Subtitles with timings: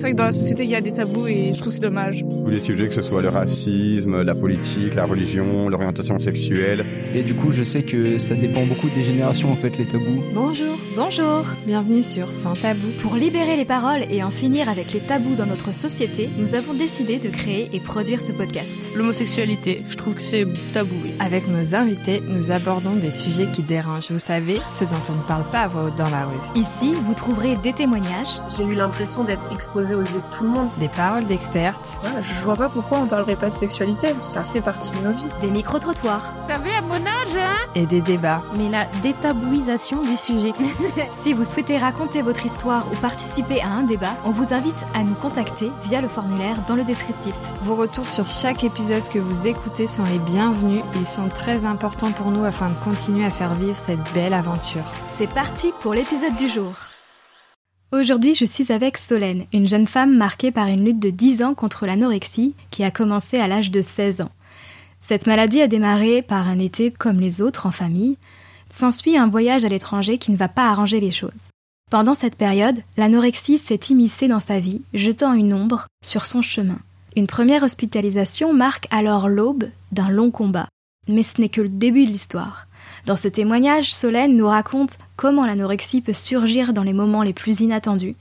[0.00, 1.80] C'est vrai que dans la société, il y a des tabous et je trouve c'est
[1.80, 2.24] dommage.
[2.26, 6.86] Tous les sujets, que ce soit le racisme, la politique, la religion, l'orientation sexuelle.
[7.14, 10.22] Et du coup, je sais que ça dépend beaucoup des générations, en fait, les tabous.
[10.32, 12.86] Bonjour, bonjour, bienvenue sur Sans Tabou.
[13.02, 16.72] Pour libérer les paroles et en finir avec les tabous dans notre société, nous avons
[16.72, 18.72] décidé de créer et produire ce podcast.
[18.96, 20.96] L'homosexualité, je trouve que c'est tabou.
[21.04, 21.10] oui.
[21.20, 24.10] Avec nos invités, nous abordons des sujets qui dérangent.
[24.10, 26.58] Vous savez, ceux dont on ne parle pas à voix haute dans la rue.
[26.58, 30.50] Ici, vous trouverez des témoignages, J'ai eu l'impression d'être exposée aux yeux de tout le
[30.50, 30.68] monde.
[30.78, 34.08] Des paroles d'expertes, Voilà, je vois pas pourquoi on parlerait pas de sexualité.
[34.22, 35.26] Ça fait partie de nos vies.
[35.40, 36.22] des micro-trottoirs.
[36.40, 37.56] Vous savez, à mon âge, hein?
[37.74, 38.42] Et des débats.
[38.56, 40.52] mais la détabouisation du sujet.
[41.18, 45.02] Si vous souhaitez raconter votre histoire ou participer à un débat, on vous invite à
[45.02, 47.34] nous contacter via le formulaire dans le descriptif.
[47.62, 50.82] Vos retours sur chaque épisode que vous écoutez sont les bienvenus.
[50.96, 54.84] Ils sont très importants pour nous afin de continuer à faire vivre cette belle aventure.
[55.08, 56.72] C'est parti pour l'épisode du jour.
[57.92, 61.54] Aujourd'hui, je suis avec Solène, une jeune femme marquée par une lutte de 10 ans
[61.54, 64.30] contre l'anorexie qui a commencé à l'âge de 16 ans.
[65.00, 68.16] Cette maladie a démarré par un été comme les autres en famille.
[68.70, 71.30] S'ensuit un voyage à l'étranger qui ne va pas arranger les choses.
[71.90, 76.78] Pendant cette période, l'anorexie s'est immiscée dans sa vie, jetant une ombre sur son chemin.
[77.16, 80.68] Une première hospitalisation marque alors l'aube d'un long combat.
[81.08, 82.68] Mais ce n'est que le début de l'histoire.
[83.06, 87.60] Dans ce témoignage, Solène nous raconte comment l'anorexie peut surgir dans les moments les plus
[87.60, 88.16] inattendus,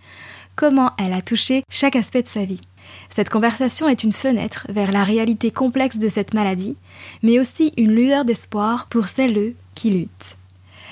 [0.56, 2.62] comment elle a touché chaque aspect de sa vie.
[3.10, 6.76] Cette conversation est une fenêtre vers la réalité complexe de cette maladie,
[7.24, 10.38] mais aussi une lueur d'espoir pour celles qui luttent.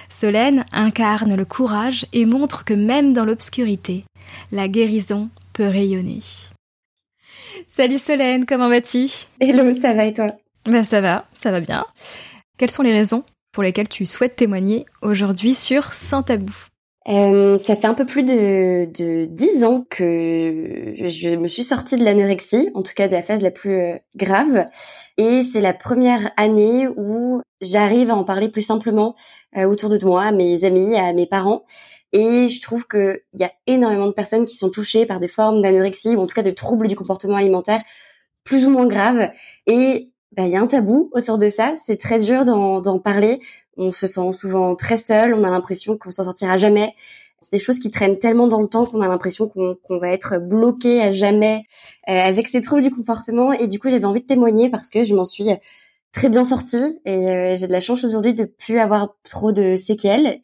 [0.09, 4.05] Solène incarne le courage et montre que même dans l'obscurité,
[4.51, 6.21] la guérison peut rayonner.
[7.67, 9.09] Salut Solène, comment vas-tu?
[9.39, 10.31] Hello, ça va et toi?
[10.65, 11.83] Ben ça va, ça va bien.
[12.57, 13.23] Quelles sont les raisons?
[13.57, 16.53] Pour lesquelles tu souhaites témoigner aujourd'hui sur Sans Tabou
[17.09, 21.97] Euh, Ça fait un peu plus de, de 10 ans que je me suis sortie
[21.97, 24.63] de l'anorexie, en tout cas de la phase la plus euh, grave.
[25.17, 29.15] Et c'est la première année où j'arrive à en parler plus simplement
[29.57, 31.63] euh, autour de moi, à mes amis, à mes parents.
[32.13, 35.63] Et je trouve qu'il y a énormément de personnes qui sont touchées par des formes
[35.63, 37.81] d'anorexie ou en tout cas de troubles du comportement alimentaire
[38.43, 39.31] plus ou moins graves.
[39.65, 41.73] Et bah, il y a un tabou autour de ça.
[41.77, 43.39] C'est très dur d'en parler.
[43.77, 45.33] On se sent souvent très seul.
[45.33, 46.95] On a l'impression qu'on s'en sortira jamais.
[47.39, 50.09] C'est des choses qui traînent tellement dans le temps qu'on a l'impression qu'on qu'on va
[50.09, 51.65] être bloqué à jamais
[52.09, 53.53] euh, avec ces troubles du comportement.
[53.53, 55.49] Et du coup, j'avais envie de témoigner parce que je m'en suis
[56.11, 59.75] très bien sortie et euh, j'ai de la chance aujourd'hui de plus avoir trop de
[59.75, 60.41] séquelles.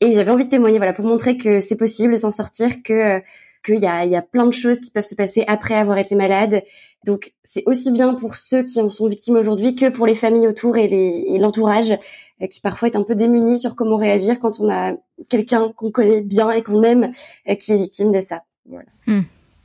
[0.00, 3.18] Et j'avais envie de témoigner, voilà, pour montrer que c'est possible de s'en sortir, que
[3.18, 3.20] euh,
[3.64, 5.98] qu'il y a, il y a plein de choses qui peuvent se passer après avoir
[5.98, 6.62] été malade.
[7.04, 10.46] Donc c'est aussi bien pour ceux qui en sont victimes aujourd'hui que pour les familles
[10.46, 11.96] autour et l'entourage
[12.42, 14.94] euh, qui parfois est un peu démunis sur comment réagir quand on a
[15.28, 17.10] quelqu'un qu'on connaît bien et qu'on aime
[17.48, 18.42] euh, qui est victime de ça.
[18.66, 18.88] Voilà.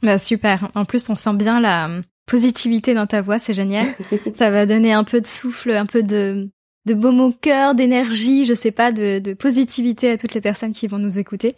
[0.01, 0.69] Bah super.
[0.75, 1.89] En plus, on sent bien la
[2.25, 3.87] positivité dans ta voix, c'est génial.
[4.33, 6.47] Ça va donner un peu de souffle, un peu de
[6.85, 10.71] de baume au cœur, d'énergie, je sais pas, de, de positivité à toutes les personnes
[10.71, 11.55] qui vont nous écouter.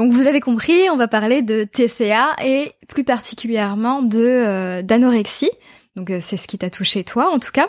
[0.00, 5.50] Donc vous avez compris, on va parler de TCA et plus particulièrement de euh, d'anorexie.
[5.94, 7.68] Donc euh, c'est ce qui t'a touché toi en tout cas.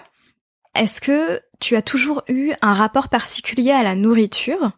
[0.73, 4.71] Est-ce que tu as toujours eu un rapport particulier à la nourriture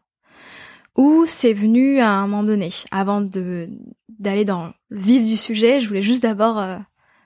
[0.97, 2.69] ou c'est venu à un moment donné?
[2.89, 3.69] Avant de
[4.09, 6.77] d'aller dans le vif du sujet, je voulais juste d'abord euh,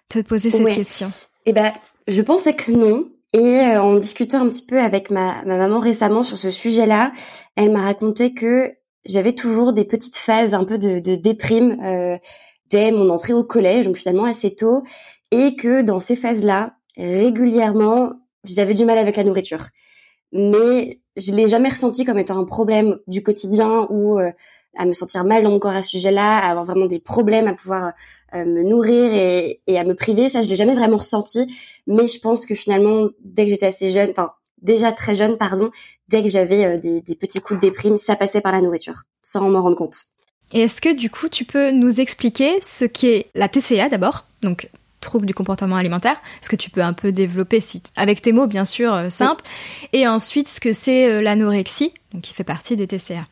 [0.10, 0.76] te poser cette Ouais.
[0.76, 1.10] question.
[1.46, 1.72] Eh ben,
[2.10, 3.08] je pensais que non.
[3.32, 7.14] Et en discutant un petit peu avec ma, ma maman récemment sur ce sujet-là,
[7.56, 8.74] elle m'a raconté que
[9.08, 12.18] j'avais toujours des petites phases un peu de, de déprime euh,
[12.70, 14.84] dès mon entrée au collège, donc finalement assez tôt,
[15.32, 18.14] et que dans ces phases-là, régulièrement,
[18.44, 19.64] j'avais du mal avec la nourriture.
[20.34, 24.32] Mais je l'ai jamais ressenti comme étant un problème du quotidien ou euh,
[24.78, 27.48] à me sentir mal dans mon corps à ce sujet-là, à avoir vraiment des problèmes
[27.48, 27.94] à pouvoir
[28.36, 30.30] euh, me nourrir et, et à me priver.
[30.30, 31.48] Ça, je l'ai jamais vraiment ressenti.
[31.88, 34.32] Mais je pense que finalement, dès que j'étais assez jeune, enfin
[34.62, 35.72] déjà très jeune, pardon,
[36.08, 39.04] dès que j'avais euh, des, des petits coups de déprime, ça passait par la nourriture,
[39.22, 39.96] sans m'en rendre compte.
[40.54, 44.70] Et est-ce que du coup tu peux nous expliquer ce qu'est la TCA d'abord, donc
[45.02, 48.48] trouble du comportement alimentaire Est-ce que tu peux un peu développer, si, avec tes mots
[48.48, 49.44] bien sûr euh, simples,
[49.94, 53.28] et ensuite ce que c'est euh, l'anorexie, donc qui fait partie des TCA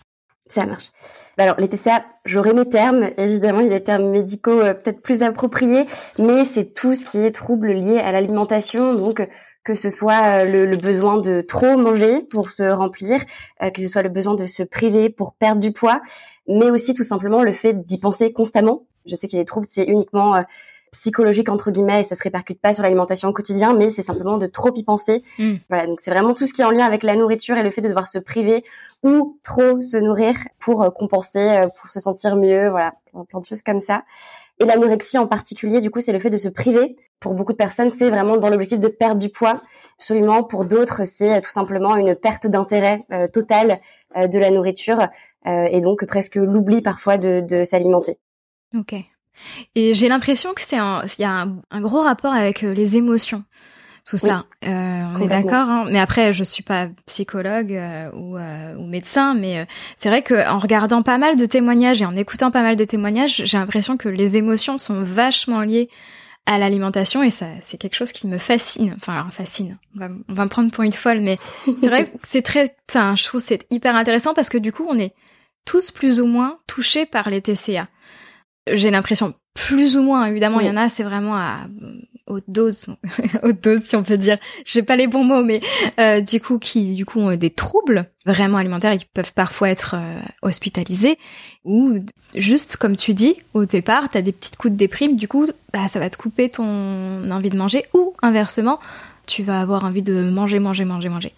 [0.47, 0.91] Ça marche.
[1.37, 3.09] Bah alors les TCA, j'aurai mes termes.
[3.17, 5.85] Évidemment, il y a des termes médicaux euh, peut-être plus appropriés,
[6.19, 8.93] mais c'est tout ce qui est trouble lié à l'alimentation.
[8.93, 9.25] Donc
[9.65, 13.19] que ce soit euh, le, le besoin de trop manger pour se remplir,
[13.61, 16.01] euh, que ce soit le besoin de se priver pour perdre du poids,
[16.47, 18.83] mais aussi tout simplement le fait d'y penser constamment.
[19.05, 20.43] Je sais qu'il y a des troubles, c'est uniquement euh,
[20.91, 24.37] psychologique entre guillemets et ça se répercute pas sur l'alimentation au quotidien, mais c'est simplement
[24.37, 25.23] de trop y penser.
[25.39, 25.55] Mm.
[25.67, 27.71] Voilà, donc c'est vraiment tout ce qui est en lien avec la nourriture et le
[27.71, 28.63] fait de devoir se priver
[29.01, 32.93] ou trop se nourrir pour compenser, euh, pour se sentir mieux, voilà,
[33.29, 34.03] plein de choses comme ça.
[34.59, 36.95] Et l'anorexie en particulier, du coup, c'est le fait de se priver.
[37.19, 39.61] Pour beaucoup de personnes, c'est vraiment dans l'objectif de perdre du poids.
[39.97, 40.43] Absolument.
[40.43, 43.79] Pour d'autres, c'est tout simplement une perte d'intérêt euh, totale
[44.15, 45.07] euh, de la nourriture
[45.47, 48.17] euh, et donc presque l'oubli parfois de, de s'alimenter.
[48.75, 48.95] Ok.
[49.75, 53.43] Et j'ai l'impression que c'est il y a un, un, gros rapport avec les émotions
[54.05, 54.45] tout ça.
[54.65, 55.69] Euh, on est d'accord.
[55.69, 59.65] Hein mais après, je suis pas psychologue euh, ou, euh, ou, médecin, mais euh,
[59.97, 62.85] c'est vrai que en regardant pas mal de témoignages et en écoutant pas mal de
[62.85, 65.89] témoignages, j'ai l'impression que les émotions sont vachement liées
[66.45, 68.93] à l'alimentation et ça, c'est quelque chose qui me fascine.
[68.97, 69.79] Enfin, alors, fascine.
[69.95, 72.75] On va, on va me prendre pour une folle, mais c'est vrai que c'est très.
[72.87, 75.15] Enfin, je trouve c'est hyper intéressant parce que du coup, on est
[75.65, 77.87] tous plus ou moins touchés par les TCA.
[78.71, 80.27] J'ai l'impression plus ou moins.
[80.27, 81.65] Évidemment, il y en a, c'est vraiment à
[82.27, 82.85] haute dose,
[83.43, 84.37] haute dose si on peut dire.
[84.65, 85.59] J'ai pas les bons mots, mais
[85.99, 89.69] euh, du coup qui du coup ont des troubles vraiment alimentaires et qui peuvent parfois
[89.69, 91.17] être euh, hospitalisés
[91.63, 91.99] ou
[92.33, 95.87] juste comme tu dis au départ, t'as des petites coups de déprime, du coup bah
[95.87, 98.79] ça va te couper ton envie de manger ou inversement
[99.27, 101.33] tu vas avoir envie de manger, manger, manger, manger.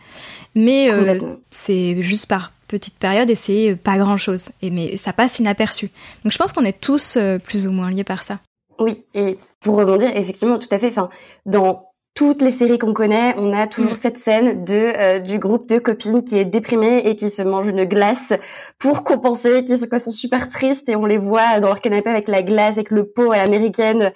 [0.56, 1.20] Mais euh,
[1.52, 4.50] c'est juste par petite période et c'est pas grand chose.
[4.62, 5.90] Et mais ça passe inaperçu.
[6.26, 8.40] Donc je pense qu'on est tous plus ou moins liés par ça.
[8.80, 10.88] Oui, et pour rebondir, effectivement, tout à fait.
[10.88, 11.10] Enfin,
[11.46, 11.88] dans
[12.18, 13.98] toutes les séries qu'on connaît, on a toujours mm.
[13.98, 17.68] cette scène de euh, du groupe de copines qui est déprimé et qui se mange
[17.68, 18.34] une glace
[18.80, 22.42] pour compenser, qui sont super tristes et on les voit dans leur canapé avec la
[22.42, 24.14] glace, avec le pot à l'américaine.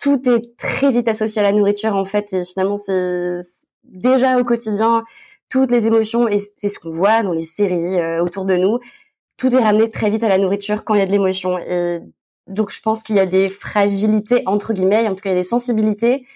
[0.00, 3.40] tout est très vite associé à la nourriture en fait et finalement c'est
[3.84, 5.04] déjà au quotidien
[5.48, 8.80] toutes les émotions et c'est ce qu'on voit dans les séries euh, autour de nous.
[9.36, 12.00] Tout est ramené très vite à la nourriture quand il y a de l'émotion et
[12.46, 15.38] donc je pense qu'il y a des fragilités entre guillemets, en tout cas il y
[15.38, 16.26] a des sensibilités.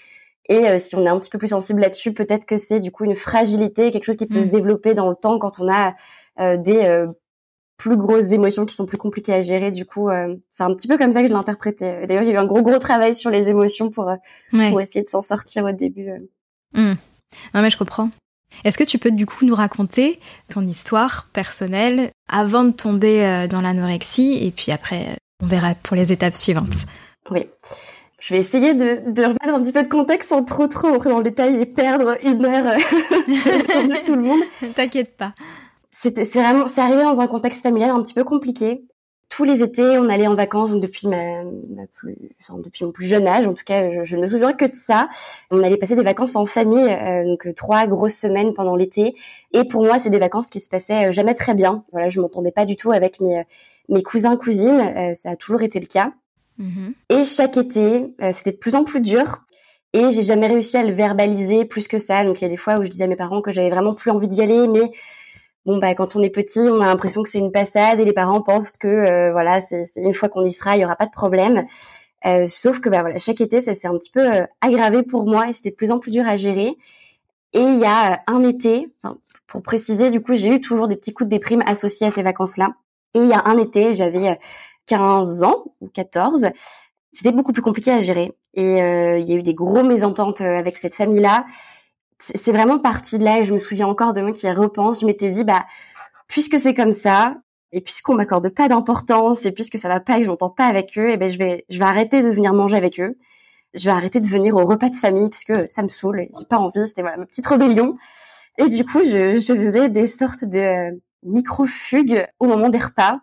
[0.48, 2.90] Et euh, si on est un petit peu plus sensible là-dessus, peut-être que c'est du
[2.90, 4.50] coup une fragilité, quelque chose qui peut se mm.
[4.50, 5.94] développer dans le temps quand on a
[6.40, 7.06] euh, des euh,
[7.76, 9.70] plus grosses émotions qui sont plus compliquées à gérer.
[9.70, 10.08] Du coup,
[10.50, 12.08] c'est un petit peu comme ça que je l'interprétais.
[12.08, 14.10] D'ailleurs, il y a eu un gros gros travail sur les émotions pour
[14.50, 16.10] pour essayer de s'en sortir au début.
[16.72, 16.94] Mm.
[17.54, 18.10] Non mais je comprends.
[18.64, 20.18] Est-ce que tu peux du coup nous raconter
[20.48, 26.12] ton histoire personnelle avant de tomber dans l'anorexie et puis après on verra pour les
[26.12, 26.86] étapes suivantes.
[27.30, 27.46] Oui.
[28.20, 31.10] Je vais essayer de, de remettre un petit peu de contexte sans trop trop entrer
[31.10, 32.74] dans le détail et perdre une heure
[33.28, 34.40] de tout le monde.
[34.74, 35.34] T'inquiète pas.
[35.90, 38.84] C'est vraiment, c'est arrivé dans un contexte familial un petit peu compliqué.
[39.28, 42.92] Tous les étés, on allait en vacances donc depuis ma, ma plus, enfin, depuis mon
[42.92, 43.46] plus jeune âge.
[43.46, 45.08] En tout cas, je, ne me souviens que de ça.
[45.50, 49.16] On allait passer des vacances en famille, euh, donc trois grosses semaines pendant l'été.
[49.52, 51.84] Et pour moi, c'est des vacances qui se passaient euh, jamais très bien.
[51.92, 53.44] Voilà, je m'entendais pas du tout avec mes
[53.88, 56.12] mes cousins cousines, euh, ça a toujours été le cas.
[56.58, 56.94] Mhm.
[57.08, 59.42] Et chaque été, euh, c'était de plus en plus dur.
[59.94, 62.24] Et j'ai jamais réussi à le verbaliser plus que ça.
[62.24, 63.94] Donc il y a des fois où je disais à mes parents que j'avais vraiment
[63.94, 64.92] plus envie d'y aller, mais
[65.64, 68.12] bon bah quand on est petit, on a l'impression que c'est une passade et les
[68.12, 71.06] parents pensent que euh, voilà, c'est une fois qu'on y sera, il y aura pas
[71.06, 71.64] de problème.
[72.48, 74.26] sauf que bah voilà, chaque été, ça s'est un petit peu
[74.60, 76.76] aggravé pour moi et c'était de plus en plus dur à gérer.
[77.54, 78.92] Et il y a un été,
[79.46, 82.22] pour préciser, du coup, j'ai eu toujours des petits coups de déprime associés à ces
[82.22, 82.74] vacances-là.
[83.14, 84.38] Et il y a un été, j'avais
[84.86, 86.48] 15 euh, ans ou 14.
[87.12, 88.32] C'était beaucoup plus compliqué à gérer.
[88.54, 91.46] Et euh, il y a eu des gros mésententes euh, avec cette famille-là.
[92.18, 95.00] C'est vraiment parti de là et je me souviens encore de moi qui repense.
[95.00, 95.64] Je m'étais dit, bah,
[96.26, 97.36] puisque c'est comme ça,
[97.70, 100.66] et puisqu'on m'accorde pas d'importance, et puisque ça va pas et que je m'entends pas
[100.66, 103.16] avec eux, et eh ben je vais, je vais arrêter de venir manger avec eux.
[103.74, 106.26] Je vais arrêter de venir au repas de famille parce que ça me saoule.
[106.38, 106.86] J'ai pas envie.
[106.88, 107.96] C'était voilà ma petite rébellion.
[108.56, 113.20] Et du coup, je, je faisais des sortes de micro-fugue au moment des repas.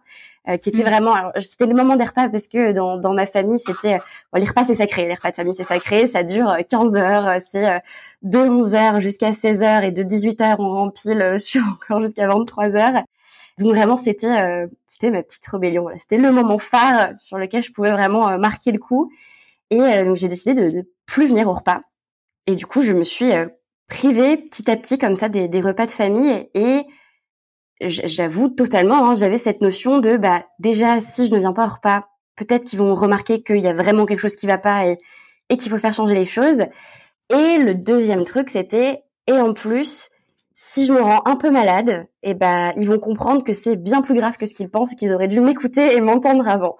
[0.47, 0.85] Euh, qui était mm.
[0.85, 3.97] vraiment c'était le moment des repas parce que dans, dans ma famille c'était
[4.31, 7.41] bon, les repas c'est sacré les repas de famille c'est sacré ça dure 15 heures
[7.41, 7.81] c'est
[8.21, 12.27] de 11 heures jusqu'à 16 heures et de 18 heures on rempile sur encore jusqu'à
[12.27, 13.03] 23 heures
[13.57, 17.71] donc vraiment c'était euh, c'était ma petite rébellion c'était le moment phare sur lequel je
[17.71, 19.11] pouvais vraiment euh, marquer le coup
[19.71, 21.81] et donc j'ai décidé de, de plus venir au repas
[22.45, 23.31] et du coup je me suis
[23.87, 26.85] privée petit à petit comme ça des, des repas de famille et
[27.89, 31.69] j'avoue totalement, hein, j'avais cette notion de bah déjà si je ne viens pas au
[31.69, 34.97] repas, peut-être qu'ils vont remarquer qu'il y a vraiment quelque chose qui va pas et,
[35.57, 36.65] qu'il faut faire changer les choses.
[37.31, 40.09] Et le deuxième truc, c'était et en plus,
[40.53, 43.75] si je me rends un peu malade, et eh ben ils vont comprendre que c'est
[43.75, 46.77] bien plus grave que ce qu'ils pensent qu'ils auraient dû m'écouter et m'entendre avant.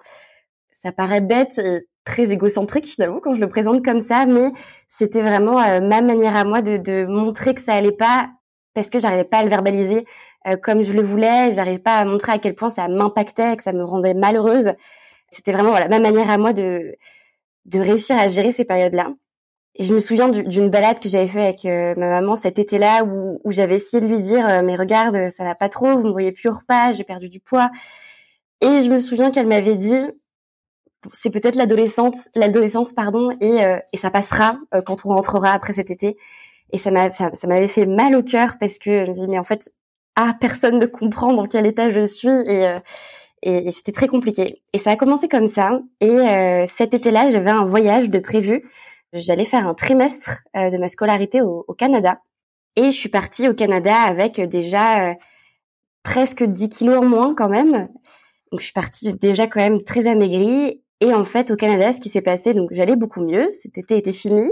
[0.74, 4.52] Ça paraît bête et très égocentrique finalement quand je le présente comme ça, mais
[4.88, 8.30] c'était vraiment euh, ma manière à moi de, de montrer que ça allait pas
[8.74, 10.06] parce que j'arrivais pas à le verbaliser
[10.62, 11.50] comme je le voulais.
[11.50, 14.72] J'arrivais pas à montrer à quel point ça m'impactait, que ça me rendait malheureuse.
[15.30, 16.96] C'était vraiment voilà ma manière à moi de
[17.66, 19.12] de réussir à gérer ces périodes-là.
[19.78, 23.04] Et je me souviens d'une balade que j'avais fait avec euh, ma maman cet été-là
[23.04, 26.04] où, où j'avais essayé de lui dire euh, mais regarde ça va pas trop, vous
[26.04, 27.70] me voyez plus au repas, j'ai perdu du poids.
[28.62, 30.06] Et je me souviens qu'elle m'avait dit
[31.12, 35.74] c'est peut-être l'adolescence, l'adolescence pardon, et, euh, et ça passera euh, quand on rentrera après
[35.74, 36.16] cet été.
[36.72, 39.44] Et ça ça m'avait fait mal au cœur parce que je me dis mais en
[39.44, 39.70] fait,
[40.16, 42.78] ah personne ne comprend dans quel état je suis et euh,
[43.42, 44.62] et, c'était très compliqué.
[44.72, 45.80] Et ça a commencé comme ça.
[46.00, 48.68] Et cet été-là, j'avais un voyage de prévu.
[49.12, 52.18] J'allais faire un trimestre de ma scolarité au, au, Canada.
[52.74, 55.14] Et je suis partie au Canada avec déjà
[56.02, 57.88] presque 10 kilos en moins quand même.
[58.50, 62.00] Donc je suis partie déjà quand même très amaigrie et en fait, au Canada, ce
[62.00, 64.50] qui s'est passé, donc j'allais beaucoup mieux, cet été était fini.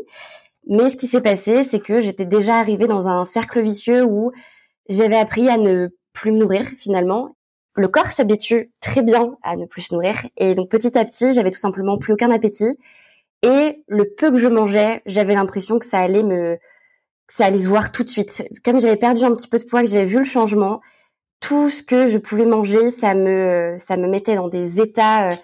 [0.69, 4.33] Mais ce qui s'est passé, c'est que j'étais déjà arrivée dans un cercle vicieux où
[4.89, 7.37] j'avais appris à ne plus me nourrir finalement.
[7.77, 10.27] Le corps s'habitue très bien à ne plus se nourrir.
[10.37, 12.79] Et donc petit à petit, j'avais tout simplement plus aucun appétit.
[13.43, 16.57] Et le peu que je mangeais, j'avais l'impression que ça allait me,
[17.27, 18.43] que ça allait se voir tout de suite.
[18.65, 20.81] Comme j'avais perdu un petit peu de poids, que j'avais vu le changement,
[21.41, 25.35] tout ce que je pouvais manger, ça me, ça me mettait dans des états euh,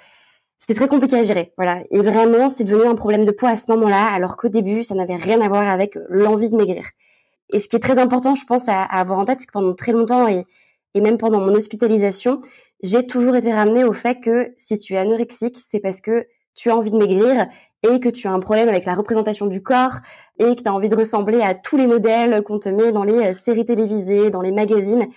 [0.61, 1.53] c'était très compliqué à gérer.
[1.57, 1.83] Voilà.
[1.91, 4.95] Et vraiment, c'est devenu un problème de poids à ce moment-là, alors qu'au début, ça
[4.95, 6.85] n'avait rien à voir avec l'envie de maigrir.
[7.53, 9.75] Et ce qui est très important, je pense, à, avoir en tête, c'est que pendant
[9.75, 10.45] très longtemps et,
[10.95, 12.43] et même pendant mon hospitalisation,
[12.83, 16.71] j'ai toujours été ramenée au fait que si tu es anorexique, c'est parce que tu
[16.71, 17.47] as envie de maigrir
[17.83, 20.01] et que tu as un problème avec la représentation du corps
[20.39, 23.05] et que tu as envie de ressembler à tous les modèles qu'on te met dans
[23.05, 25.09] les séries télévisées, dans les magazines.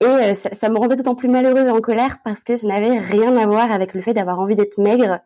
[0.00, 2.98] Et euh, ça, me rendait d'autant plus malheureuse et en colère parce que ça n'avait
[2.98, 5.20] rien à voir avec le fait d'avoir envie d'être maigre.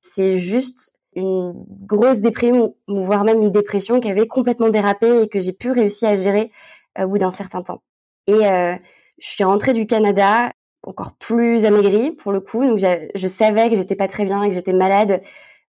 [0.00, 1.52] C'est juste une
[1.86, 6.08] grosse dépression, voire même une dépression qui avait complètement dérapé et que j'ai pu réussir
[6.08, 6.50] à gérer
[6.98, 7.82] euh, au bout d'un certain temps.
[8.26, 8.74] Et euh,
[9.18, 10.52] je suis rentrée du Canada
[10.82, 12.64] encore plus amaigrie pour le coup.
[12.64, 15.22] Donc je savais que j'étais pas très bien et que j'étais malade.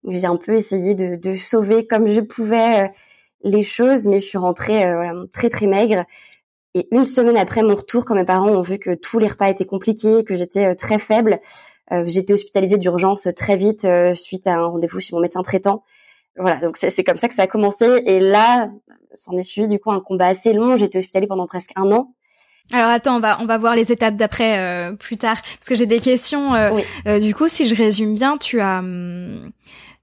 [0.08, 2.92] J'ai un peu essayé de, de, sauver comme je pouvais
[3.44, 4.84] les choses, mais je suis rentrée
[5.32, 6.06] très très maigre.
[6.74, 9.50] Et une semaine après mon retour, quand mes parents ont vu que tous les repas
[9.50, 11.38] étaient compliqués, que j'étais euh, très faible, euh,
[11.90, 15.84] j'ai été hospitalisée d'urgence très vite euh, suite à un rendez-vous chez mon médecin traitant.
[16.38, 17.86] Voilà, donc c'est comme ça que ça a commencé.
[18.06, 18.70] Et là,
[19.16, 20.78] s'en est suivi du coup un combat assez long.
[20.78, 22.14] J'ai été hospitalisée pendant presque un an.
[22.72, 25.88] Alors attends, on va on va voir les étapes d'après plus tard parce que j'ai
[25.88, 26.54] des questions.
[27.20, 29.52] du coup, si je résume bien, tu as hum,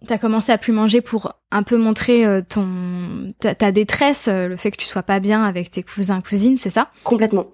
[0.06, 4.56] T'as commencé à plus manger pour un peu montrer euh, ton ta, détresse, euh, le
[4.56, 6.90] fait que tu sois pas bien avec tes cousins cousines, c'est ça?
[7.02, 7.46] Complètement.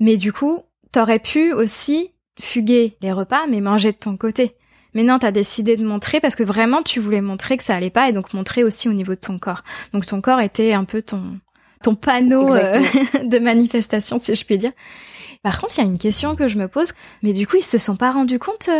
[0.00, 0.60] Mais du coup,
[0.92, 4.54] t'aurais pu aussi fuguer les repas, mais manger de ton côté.
[4.94, 7.90] Mais non, t'as décidé de montrer parce que vraiment tu voulais montrer que ça allait
[7.90, 9.62] pas et donc montrer aussi au niveau de ton corps.
[9.92, 11.38] Donc ton corps était un peu ton
[11.82, 12.80] ton panneau euh,
[13.24, 14.72] de manifestation, si je puis dire.
[15.42, 16.92] Par contre, il y a une question que je me pose.
[17.22, 18.70] Mais du coup, ils se sont pas rendus compte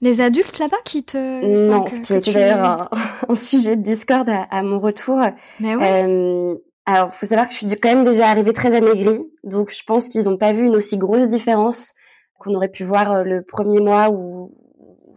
[0.00, 1.68] les adultes là-bas qui te...
[1.68, 2.90] Non, ce qui était d'ailleurs
[3.28, 5.20] un, sujet de discorde à, mon retour.
[5.60, 6.04] Mais ouais.
[6.04, 6.54] Euh,
[6.86, 10.08] alors, faut savoir que je suis quand même déjà arrivée très amaigrie, donc je pense
[10.08, 11.94] qu'ils n'ont pas vu une aussi grosse différence
[12.44, 14.52] qu'on aurait pu voir euh, le premier mois où,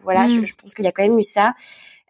[0.01, 0.46] voilà, je, hmm.
[0.46, 1.53] je, pense qu'il y a quand même eu ça.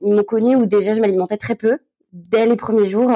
[0.01, 1.79] Ils m'ont connue où déjà je m'alimentais très peu
[2.13, 3.11] dès les premiers jours.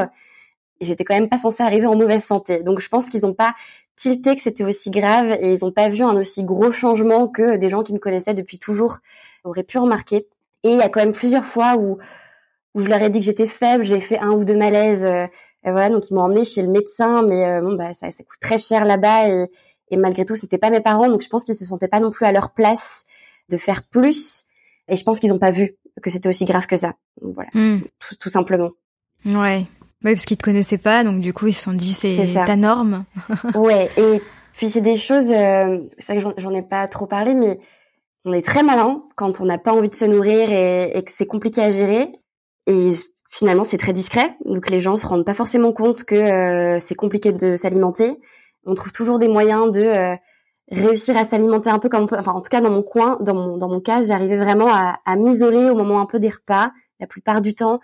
[0.80, 3.54] J'étais quand même pas censée arriver en mauvaise santé, donc je pense qu'ils n'ont pas
[3.96, 7.58] tilté que c'était aussi grave et ils n'ont pas vu un aussi gros changement que
[7.58, 8.98] des gens qui me connaissaient depuis toujours
[9.44, 10.28] auraient pu remarquer.
[10.64, 12.00] Et il y a quand même plusieurs fois où,
[12.74, 15.06] où je leur ai dit que j'étais faible, j'ai fait un ou deux malaises.
[15.06, 15.28] Euh,
[15.64, 18.24] et voilà, donc ils m'ont emmené chez le médecin, mais euh, bon, bah ça, ça
[18.24, 19.46] coûte très cher là-bas et,
[19.92, 22.10] et malgré tout, c'était pas mes parents, donc je pense qu'ils se sentaient pas non
[22.10, 23.06] plus à leur place
[23.50, 24.46] de faire plus.
[24.88, 26.94] Et je pense qu'ils ont pas vu que c'était aussi grave que ça.
[27.22, 27.82] Donc voilà, hmm.
[28.00, 28.72] tout, tout, simplement.
[29.26, 29.68] Ouais.
[30.04, 32.56] Oui, parce qu'ils te connaissaient pas, donc du coup ils se sont dit c'est ta
[32.56, 33.06] norme.
[33.56, 34.22] ouais, et
[34.54, 37.60] puis c'est des choses, euh, c'est vrai que j'en ai pas trop parlé, mais
[38.26, 41.28] on est très malin quand on n'a pas envie de se nourrir et, que c'est
[41.28, 42.12] compliqué à gérer.
[42.66, 42.94] Et
[43.30, 46.96] finalement, c'est très discret, donc les gens se rendent pas forcément compte que euh, c'est
[46.96, 48.20] compliqué de s'alimenter.
[48.66, 50.16] On trouve toujours des moyens de euh,
[50.72, 52.18] réussir à s'alimenter un peu comme on peut.
[52.18, 55.00] Enfin, en tout cas, dans mon coin, dans mon dans mon cas, j'arrivais vraiment à,
[55.06, 56.72] à m'isoler au moment un peu des repas.
[57.00, 57.80] La plupart du temps,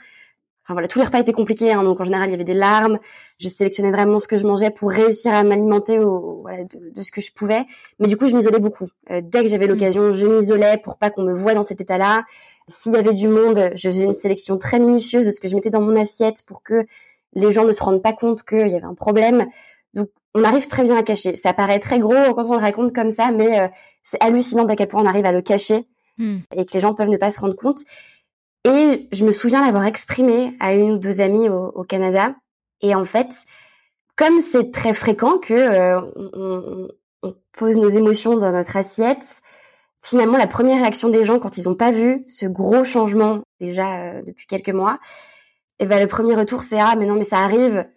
[0.67, 2.53] Enfin voilà, tous les repas étaient compliqués, hein, donc en général il y avait des
[2.53, 3.00] larmes.
[3.38, 7.22] Je sélectionnais vraiment ce que je mangeais pour réussir à m'alimenter voilà, de, ce que
[7.22, 7.62] je pouvais.
[8.00, 8.89] Mais du coup, je m'isolais beaucoup.
[9.10, 9.69] Euh, dès que j'avais mmh.
[9.69, 12.25] l'occasion, je m'isolais pour pas qu'on me voie dans cet état-là.
[12.67, 15.55] S'il y avait du monde, je faisais une sélection très minutieuse de ce que je
[15.55, 16.86] mettais dans mon assiette pour que
[17.34, 19.46] les gens ne se rendent pas compte qu'il y avait un problème.
[19.93, 21.36] Donc on arrive très bien à cacher.
[21.36, 23.67] Ça paraît très gros quand on le raconte comme ça, mais euh,
[24.03, 25.88] c'est hallucinant d'à quel point on arrive à le cacher
[26.20, 26.38] mmh.
[26.56, 27.79] et que les gens peuvent ne pas se rendre compte.
[28.63, 32.36] Et je me souviens l'avoir exprimé à une ou deux amies au, Canada.
[32.82, 33.34] Et en fait,
[34.15, 36.88] comme c'est très fréquent que euh, on,
[37.24, 39.41] on, pose nos émotions dans notre assiette,
[40.01, 43.96] finalement la première réaction des gens quand ils n'ont pas vu ce gros changement déjà
[43.96, 45.00] euh, depuis quelques mois,
[45.79, 47.88] et eh ben le premier retour c'est ah mais non mais ça arrive.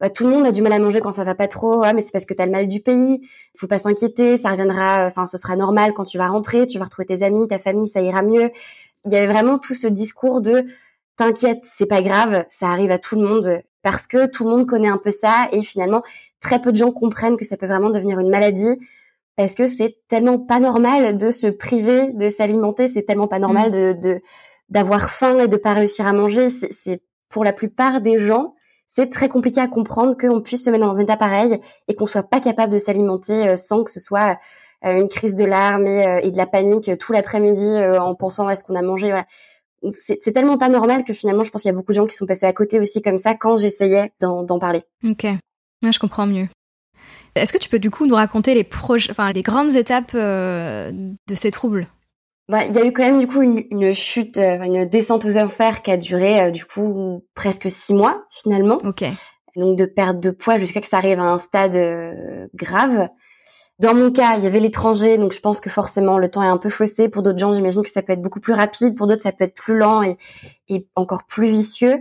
[0.00, 1.82] Bah, tout le monde a du mal à manger quand ça va pas trop.
[1.82, 3.26] Ah mais c'est parce que t'as le mal du pays.
[3.56, 5.06] Faut pas s'inquiéter, ça reviendra.
[5.06, 7.88] Enfin ce sera normal quand tu vas rentrer, tu vas retrouver tes amis, ta famille,
[7.88, 8.50] ça ira mieux.
[9.04, 10.66] Il y avait vraiment tout ce discours de
[11.16, 14.66] t'inquiète, c'est pas grave, ça arrive à tout le monde parce que tout le monde
[14.66, 16.02] connaît un peu ça et finalement
[16.40, 18.78] très peu de gens comprennent que ça peut vraiment devenir une maladie
[19.36, 23.70] parce que c'est tellement pas normal de se priver de s'alimenter, c'est tellement pas normal
[23.70, 24.00] mm.
[24.00, 24.20] de
[24.68, 26.50] d'avoir faim et de pas réussir à manger.
[26.50, 28.55] C'est pour la plupart des gens,
[28.88, 32.06] c'est très compliqué à comprendre qu'on puisse se mettre dans un état pareil et qu'on
[32.06, 34.38] soit pas capable de s'alimenter euh, sans que ce soit
[34.84, 38.56] euh, une crise de larmes et, euh, de la panique tout l'après-midi en pensant à
[38.56, 39.08] ce qu'on a mangé.
[39.08, 39.26] Voilà.
[39.92, 42.16] C'est tellement pas normal que finalement, je pense qu'il y a beaucoup de gens qui
[42.16, 44.82] sont passés à côté aussi comme ça quand j'essayais d'en parler.
[45.04, 45.26] Ok,
[45.82, 46.48] je comprends mieux.
[47.36, 48.66] Est-ce que tu peux du coup nous raconter les,
[49.10, 51.86] enfin, les grandes étapes de ces troubles?
[52.48, 55.24] Bah, il y a eu quand même du coup une, une chute, euh, une descente
[55.24, 58.78] aux enfers qui a duré euh, du coup presque six mois finalement.
[58.84, 59.04] Ok.
[59.56, 63.08] Donc de perte de poids jusqu'à que ça arrive à un stade euh, grave.
[63.78, 66.46] Dans mon cas, il y avait l'étranger, donc je pense que forcément le temps est
[66.46, 67.08] un peu faussé.
[67.08, 68.94] Pour d'autres gens, j'imagine que ça peut être beaucoup plus rapide.
[68.96, 70.16] Pour d'autres, ça peut être plus lent et,
[70.68, 72.00] et encore plus vicieux.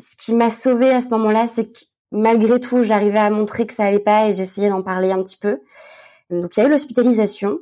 [0.00, 1.78] Ce qui m'a sauvée à ce moment-là, c'est que
[2.10, 5.36] malgré tout, j'arrivais à montrer que ça allait pas et j'essayais d'en parler un petit
[5.36, 5.60] peu.
[6.30, 7.58] Donc il y a eu l'hospitalisation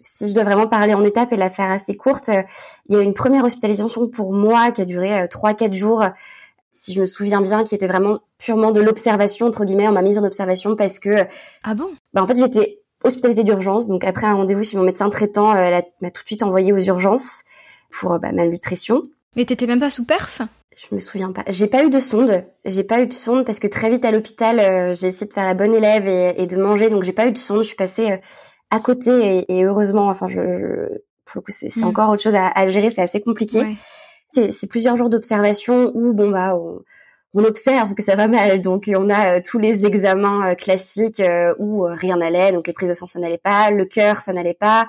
[0.00, 2.42] si je dois vraiment parler en étapes et la faire assez courte, euh,
[2.88, 6.04] il y a une première hospitalisation pour moi qui a duré euh, trois quatre jours,
[6.70, 9.88] si je me souviens bien, qui était vraiment purement de l'observation entre guillemets.
[9.88, 11.26] On m'a mise en observation parce que
[11.64, 11.90] ah bon?
[12.12, 15.58] bah en fait j'étais hospitalisée d'urgence, donc après un rendez-vous chez mon médecin traitant, euh,
[15.58, 17.44] elle m'a tout de suite envoyée aux urgences
[17.90, 19.04] pour bah, malnutrition.
[19.36, 20.42] Mais t'étais même pas sous perf?
[20.76, 21.42] Je me souviens pas.
[21.48, 22.44] J'ai pas eu de sonde.
[22.66, 25.46] J'ai pas eu de sonde parce que très vite à l'hôpital, j'ai essayé de faire
[25.46, 27.60] la bonne élève et, et de manger, donc j'ai pas eu de sonde.
[27.60, 28.20] Je suis passée
[28.70, 30.88] à côté et, heureusement, enfin, je,
[31.24, 31.84] pour le coup, c'est mm.
[31.84, 33.62] encore autre chose à, gérer, c'est assez compliqué.
[34.32, 36.82] C'est plusieurs jours d'observation où bon bah on,
[37.32, 41.20] on, observe que ça va mal, donc on a euh, tous les examens euh, classiques
[41.20, 44.34] euh, où rien n'allait, donc les prises de sang ça n'allait pas, le cœur ça
[44.34, 44.88] n'allait pas,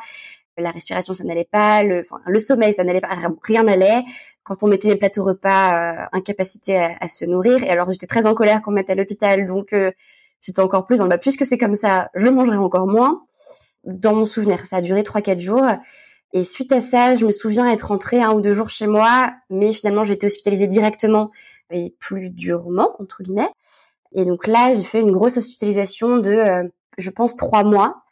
[0.57, 4.03] la respiration ça n'allait pas, le, le sommeil ça n'allait pas, rien n'allait.
[4.43, 7.63] Quand on mettait les plateaux repas, incapacité à, à, se nourrir.
[7.63, 9.75] Et alors j'étais très en colère qu'on me mette à l'hôpital, donc
[10.39, 10.99] c'était encore plus.
[10.99, 13.21] Bah, puisque c'est comme ça, je mangerai encore moins
[13.87, 14.59] dans mon souvenir.
[14.65, 15.65] Ça a duré trois quatre jours.
[16.33, 19.31] Et suite à ça, je me souviens être rentrée un ou deux jours chez moi,
[19.49, 21.31] mais finalement j'ai été hospitalisée directement
[21.71, 23.49] et plus durement entre guillemets.
[24.13, 26.63] Et donc là, j'ai fait une grosse hospitalisation de, euh,
[26.97, 28.03] je pense, trois mois.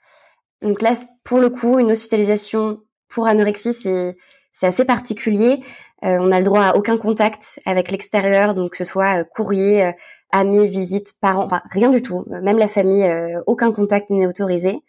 [0.62, 4.18] Donc là, pour le coup, une hospitalisation pour anorexie, c'est
[4.54, 5.62] c'est assez particulier.
[6.06, 9.24] Euh, on a le droit à aucun contact avec l'extérieur, donc que ce soit euh,
[9.24, 9.92] courrier,
[10.32, 12.26] amis, visites, parents, enfin rien du tout.
[12.28, 13.06] Même la famille,
[13.48, 14.82] aucun contact n'est autorisé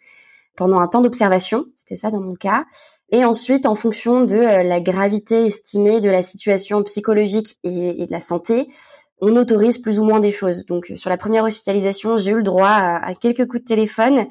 [0.57, 2.65] pendant un temps d'observation, c'était ça dans mon cas.
[3.11, 8.11] Et ensuite, en fonction de euh, la gravité estimée de la situation psychologique et, de
[8.11, 8.67] la santé,
[9.21, 10.65] on autorise plus ou moins des choses.
[10.65, 14.27] Donc, euh, sur la première hospitalisation, j'ai eu le droit à, quelques coups de téléphone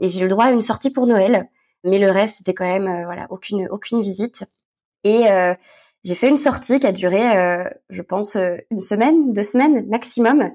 [0.00, 1.48] et j'ai eu le droit à une sortie pour Noël.
[1.84, 4.44] Mais le reste, c'était quand même euh, voilà aucune aucune visite.
[5.04, 5.26] Et
[6.04, 7.20] j'ai fait une sortie qui a duré,
[7.88, 8.36] je pense,
[8.70, 10.50] une semaine, deux semaines maximum.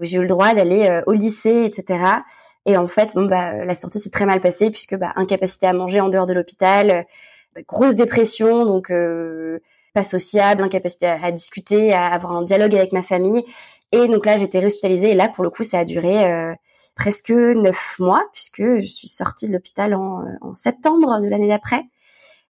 [0.00, 2.22] J'ai eu le droit d'aller au lycée, etc.
[2.68, 5.72] Et en fait, bon bah la sortie s'est très mal passée puisque bah incapacité à
[5.72, 9.58] manger en dehors de l'hôpital, euh, grosse dépression, donc euh,
[9.94, 13.42] pas sociable, incapacité à, discuter, à avoir un dialogue avec ma famille.
[13.90, 15.12] Et donc là, j'étais hospitalisée.
[15.12, 16.54] Et là, pour le coup, ça a duré euh,
[16.94, 21.84] presque neuf mois puisque je suis sortie de l'hôpital en, en septembre de l'année d'après.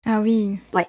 [0.05, 0.59] Ah oui.
[0.73, 0.87] Ouais.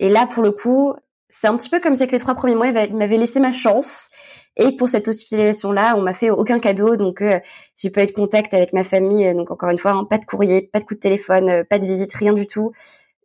[0.00, 0.94] Et là, pour le coup,
[1.28, 3.52] c'est un petit peu comme ça que les trois premiers mois, il m'avait laissé ma
[3.52, 4.10] chance.
[4.56, 7.40] Et pour cette hospitalisation-là, on m'a fait aucun cadeau, donc euh,
[7.76, 9.26] j'ai pas eu de contact avec ma famille.
[9.26, 11.64] Euh, donc encore une fois, hein, pas de courrier, pas de coup de téléphone, euh,
[11.64, 12.72] pas de visite, rien du tout,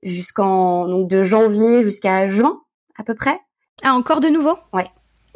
[0.02, 2.62] jusqu'en donc de janvier jusqu'à juin
[2.98, 3.40] à peu près.
[3.84, 4.56] Ah encore de nouveau?
[4.74, 4.88] Ouais.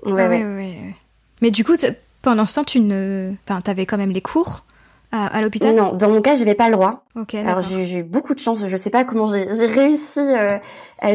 [0.06, 0.44] Ouais, ah ouais.
[0.44, 0.96] ouais,
[1.42, 1.74] Mais du coup,
[2.22, 4.66] pendant ce temps, tu ne, enfin, t'avais quand même les cours
[5.12, 5.76] à, l'hôpital?
[5.76, 7.06] Non, dans mon cas, j'avais pas le droit.
[7.16, 7.36] Ok.
[7.36, 8.60] Alors j'ai eu beaucoup de chance.
[8.66, 10.58] Je sais pas comment j'ai réussi euh,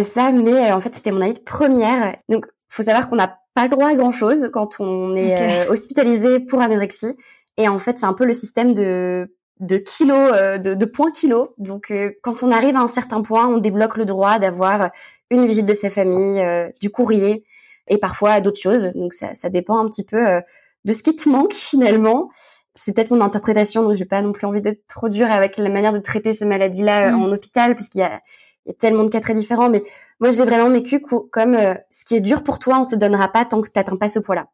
[0.05, 2.17] ça, mais en fait, c'était mon année de première.
[2.29, 5.73] Donc, faut savoir qu'on n'a pas le droit à grand chose quand on est euh,
[5.73, 7.17] hospitalisé pour anorexie.
[7.57, 11.11] Et en fait, c'est un peu le système de de kilos, euh, de, de points
[11.11, 11.49] kilos.
[11.59, 14.93] Donc, euh, quand on arrive à un certain point, on débloque le droit d'avoir
[15.31, 16.41] une visite de sa famille,
[16.81, 17.45] du courrier
[17.89, 18.93] et parfois d'autres choses.
[18.95, 20.41] Donc, ça, ça dépend un petit peu
[20.85, 22.31] de ce qui te manque finalement.
[22.77, 25.69] C'est peut-être mon interprétation, donc j'ai pas non plus envie d'être trop dure avec la
[25.69, 27.23] manière de traiter ces maladies-là mmh.
[27.23, 28.21] en hôpital, puisqu'il y a
[28.67, 29.83] il y a tellement de cas très différents, mais
[30.21, 32.95] moi, je l'ai vraiment vécu comme euh, ce qui est dur pour toi, on te
[32.95, 34.49] donnera pas tant que tu n'atteins pas ce poids-là.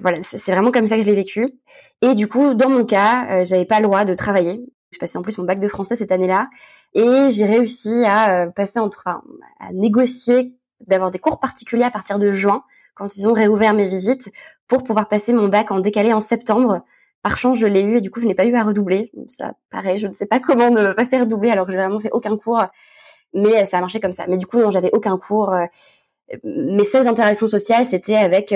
[0.00, 1.48] Voilà, c'est vraiment comme ça que je l'ai vécu.
[2.02, 4.62] Et du coup, dans mon cas, euh, j'avais pas le droit de travailler.
[4.92, 6.50] Je passais en plus mon bac de français cette année-là,
[6.94, 9.22] et j'ai réussi à euh, passer entre, à
[9.72, 10.54] négocier
[10.86, 14.30] d'avoir des cours particuliers à partir de juin, quand ils ont réouvert mes visites,
[14.66, 16.82] pour pouvoir passer mon bac en décalé en septembre.
[17.22, 19.12] Par chance, je l'ai eu et du coup, je n'ai pas eu à redoubler.
[19.28, 22.00] Ça, pareil, je ne sais pas comment ne pas faire doubler alors que j'ai vraiment
[22.00, 22.64] fait aucun cours
[23.34, 24.26] mais ça a marché comme ça.
[24.28, 25.54] Mais du coup, non, j'avais aucun cours.
[26.44, 28.54] mes seules interactions sociales, c'était avec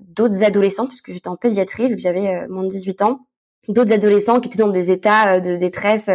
[0.00, 3.20] d'autres adolescents, puisque j'étais en pédiatrie, vu que j'avais moins de 18 ans,
[3.68, 6.10] d'autres adolescents qui étaient dans des états de détresse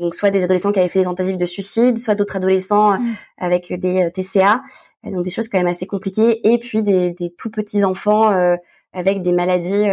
[0.00, 3.14] donc soit des adolescents qui avaient fait des tentatives de suicide, soit d'autres adolescents mmh.
[3.38, 4.60] avec des TCA,
[5.04, 8.28] donc des choses quand même assez compliquées, et puis des, des tout petits enfants
[8.92, 9.86] avec des maladies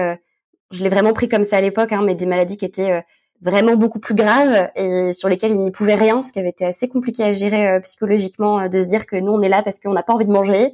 [0.71, 3.02] je l'ai vraiment pris comme ça à l'époque, hein, mais des maladies qui étaient euh,
[3.41, 6.65] vraiment beaucoup plus graves et sur lesquelles il n'y pouvait rien, ce qui avait été
[6.65, 9.63] assez compliqué à gérer euh, psychologiquement, euh, de se dire que nous on est là
[9.63, 10.73] parce qu'on n'a pas envie de manger,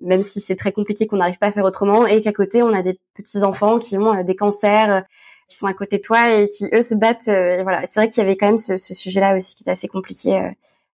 [0.00, 2.72] même si c'est très compliqué qu'on n'arrive pas à faire autrement, et qu'à côté on
[2.72, 5.04] a des petits enfants qui ont des cancers,
[5.48, 7.24] qui sont à côté de toi et qui eux se battent.
[7.62, 9.88] voilà, c'est vrai qu'il y avait quand même ce, ce sujet-là aussi qui était assez
[9.88, 10.40] compliqué.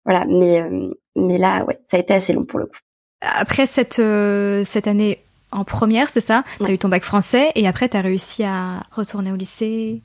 [0.06, 0.64] voilà, mais
[1.16, 2.78] mais là ouais, ça a été assez long pour le coup.
[3.22, 4.02] Après cette
[4.66, 5.20] cette année
[5.52, 6.44] en première, c'est ça?
[6.60, 10.02] Tu as eu ton bac français et après tu as réussi à retourner au lycée?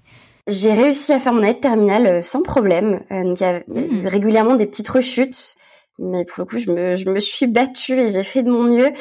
[0.46, 3.02] J'ai réussi à faire mon année de terminale euh, sans problème.
[3.10, 4.06] Euh, donc il y a hmm.
[4.06, 5.56] régulièrement des petites rechutes,
[5.98, 8.64] mais pour le coup, je me, je me suis battue et j'ai fait de mon
[8.64, 8.92] mieux.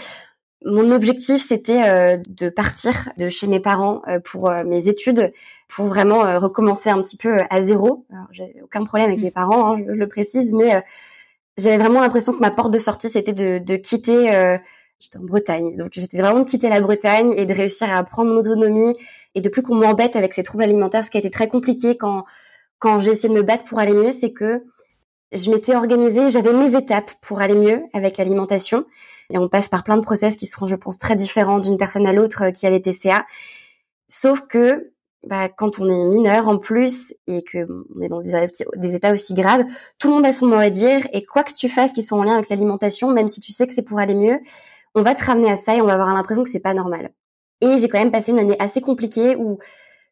[0.65, 5.33] Mon objectif, c'était euh, de partir de chez mes parents pour mes études,
[5.67, 8.05] pour vraiment recommencer un petit peu à zéro.
[8.31, 9.23] J'ai aucun problème avec hmm.
[9.23, 10.81] mes parents, hein, je, le précise, mais
[11.57, 14.59] j'avais vraiment l'impression que ma porte de sortie, c'était de, de quitter
[14.99, 15.75] j'étais en Bretagne.
[15.75, 18.95] Donc j'étais vraiment de quitter la Bretagne et de réussir à prendre mon autonomie
[19.35, 21.05] et de plus qu'on m'embête avec ces troubles alimentaires.
[21.05, 22.25] Ce qui a été très compliqué quand
[22.83, 24.61] quand j'ai essayé de me battre pour aller mieux, c'est que
[25.31, 28.85] je m'étais organisée, j'avais mes étapes pour aller mieux avec l'alimentation.
[29.29, 32.05] Et on passe par plein de process qui seront, je pense, très différents d'une personne
[32.05, 33.25] à l'autre euh, qui a les TCA.
[34.09, 34.91] Sauf que
[35.25, 37.65] bah, quand on est mineur en plus et que
[37.95, 39.63] on est dans des, des, états aussi graves,
[39.97, 42.17] tout le monde a son mot à dire et quoi que tu fasses qui soit
[42.17, 44.39] en lien avec l'alimentation, même si tu sais que c'est pour aller mieux,
[44.93, 47.13] on va te ramener à ça et on va avoir l'impression que c'est pas normal.
[47.63, 49.57] Et j'ai quand même passé une année assez compliquée où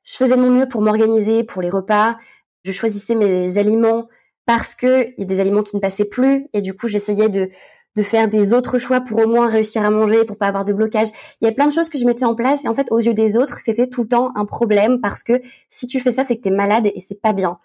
[0.03, 2.17] je faisais de mon mieux pour m'organiser pour les repas.
[2.63, 4.07] Je choisissais mes aliments
[4.45, 7.27] parce que il y a des aliments qui ne passaient plus et du coup j'essayais
[7.27, 7.49] de
[7.97, 10.71] de faire des autres choix pour au moins réussir à manger, pour pas avoir de
[10.71, 11.09] blocage.
[11.41, 12.99] Il y a plein de choses que je mettais en place et en fait aux
[12.99, 16.23] yeux des autres c'était tout le temps un problème parce que si tu fais ça
[16.23, 17.59] c'est que t'es malade et c'est pas bien.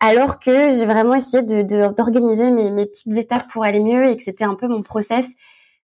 [0.00, 4.16] Alors que j'ai vraiment essayé de d'organiser mes, mes petites étapes pour aller mieux et
[4.16, 5.34] que c'était un peu mon process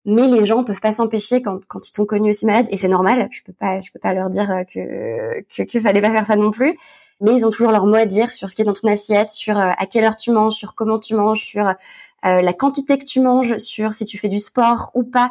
[0.05, 2.89] mais les gens peuvent pas s'empêcher quand, quand ils t'ont connu aussi malade et c'est
[2.89, 6.27] normal je peux pas je peux pas leur dire que que qu'il fallait pas faire
[6.27, 6.77] ça non plus.
[7.21, 9.31] Mais ils ont toujours leur mot à dire sur ce qui est dans ton assiette
[9.31, 11.75] sur euh, à quelle heure tu manges sur comment tu manges sur euh,
[12.23, 15.31] la quantité que tu manges sur si tu fais du sport ou pas.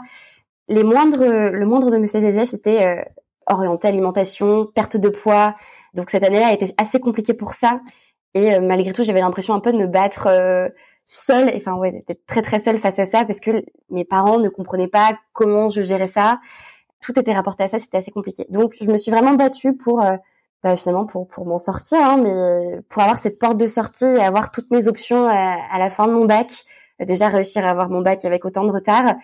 [0.68, 3.02] Les moindres le moindre de mes faits et c'était euh,
[3.48, 5.56] orienté alimentation perte de poids.
[5.96, 7.82] Donc cette année-là a été assez compliquée pour ça.
[8.36, 10.28] Et malgré tout j'avais l'impression un peu de me battre
[11.10, 14.48] seule, enfin ouais, d'être très très seule face à ça parce que mes parents ne
[14.48, 16.40] comprenaient pas comment je gérais ça.
[17.02, 18.46] Tout était rapporté à ça, c'était assez compliqué.
[18.50, 20.18] Donc je me suis vraiment battue pour euh,
[20.62, 24.20] bah, finalement pour pour m'en sortir, hein, mais pour avoir cette porte de sortie et
[24.20, 26.52] avoir toutes mes options à, la fin de mon bac.
[27.00, 29.16] Déjà réussir à avoir mon bac avec autant de retard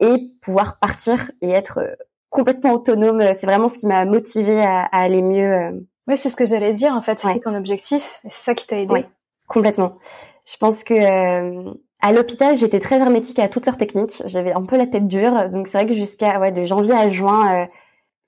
[0.00, 1.94] et pouvoir partir et être euh,
[2.30, 3.22] complètement autonome.
[3.34, 5.52] C'est vraiment ce qui m'a motivée à, aller mieux.
[5.52, 5.72] Euh.
[6.06, 7.18] Ouais, c'est ce que j'allais dire en fait.
[7.18, 8.92] C'était ton objectif c'est ça qui t'a aidé.
[8.92, 9.06] Ouais,
[9.46, 9.98] complètement.
[10.46, 14.22] Je pense que euh, à l'hôpital, j'étais très hermétique à toutes leurs techniques.
[14.26, 17.08] J'avais un peu la tête dure, donc c'est vrai que jusqu'à ouais, de janvier à
[17.08, 17.66] juin, euh,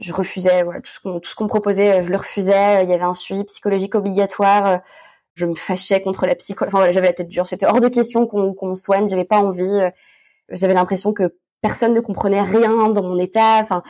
[0.00, 2.84] je refusais ouais, tout ce qu'on tout ce qu'on me proposait, je le refusais.
[2.84, 4.80] Il y avait un suivi psychologique obligatoire.
[5.34, 6.70] Je me fâchais contre la psychologie.
[6.70, 7.46] Enfin voilà, j'avais la tête dure.
[7.46, 9.08] C'était hors de question qu'on qu'on me soigne.
[9.08, 9.80] J'avais pas envie.
[10.50, 13.58] J'avais l'impression que personne ne comprenait rien dans mon état.
[13.60, 13.82] Enfin.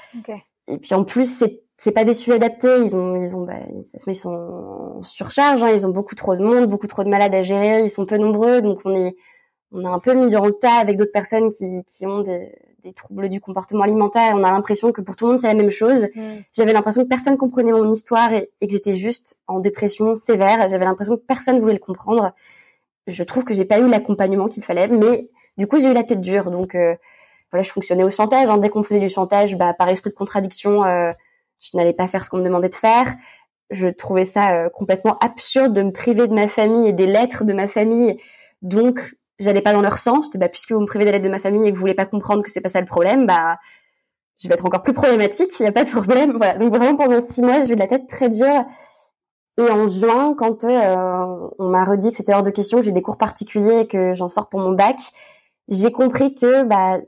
[0.68, 2.78] Et puis en plus, c'est c'est pas des sujets adaptés.
[2.84, 3.58] Ils ont, ils ont, bah,
[4.06, 4.30] ils sont
[4.98, 5.62] en surcharge.
[5.62, 5.70] Hein.
[5.74, 7.82] Ils ont beaucoup trop de monde, beaucoup trop de malades à gérer.
[7.82, 9.16] Ils sont peu nombreux, donc on est,
[9.72, 12.52] on a un peu mis dans le tas avec d'autres personnes qui, qui ont des,
[12.82, 14.34] des troubles du comportement alimentaire.
[14.36, 16.08] On a l'impression que pour tout le monde c'est la même chose.
[16.14, 16.20] Mm.
[16.54, 20.66] J'avais l'impression que personne comprenait mon histoire et, et que j'étais juste en dépression sévère.
[20.68, 22.32] J'avais l'impression que personne voulait le comprendre.
[23.06, 26.04] Je trouve que j'ai pas eu l'accompagnement qu'il fallait, mais du coup j'ai eu la
[26.04, 26.50] tête dure.
[26.50, 26.94] Donc euh,
[27.52, 28.48] voilà, je fonctionnais au chantage.
[28.48, 28.56] Hein.
[28.56, 30.82] Dès qu'on faisait du chantage, bah, par esprit de contradiction.
[30.84, 31.12] Euh,
[31.60, 33.14] je n'allais pas faire ce qu'on me demandait de faire.
[33.70, 37.44] Je trouvais ça euh, complètement absurde de me priver de ma famille et des lettres
[37.44, 38.18] de ma famille.
[38.62, 40.30] Donc, j'allais pas dans leur sens.
[40.36, 42.06] Bah, puisque vous me privez des lettres de ma famille et que vous voulez pas
[42.06, 43.56] comprendre que c'est pas ça le problème, bah,
[44.38, 45.50] je vais être encore plus problématique.
[45.58, 46.36] Il n'y a pas de problème.
[46.36, 46.58] Voilà.
[46.58, 48.64] Donc vraiment pendant six mois, j'ai eu de la tête très dure.
[49.58, 52.92] Et en juin, quand euh, on m'a redit que c'était hors de question, que j'ai
[52.92, 54.98] des cours particuliers et que j'en sors pour mon bac,
[55.68, 56.98] j'ai compris que bah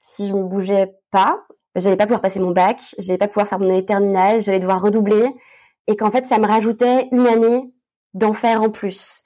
[0.00, 1.40] si je me bougeais pas,
[1.78, 4.80] j'allais pas pouvoir passer mon bac, j'allais pas pouvoir faire mon année terminale, j'allais devoir
[4.80, 5.26] redoubler,
[5.86, 7.72] et qu'en fait ça me rajoutait une année
[8.14, 9.24] d'enfer en plus.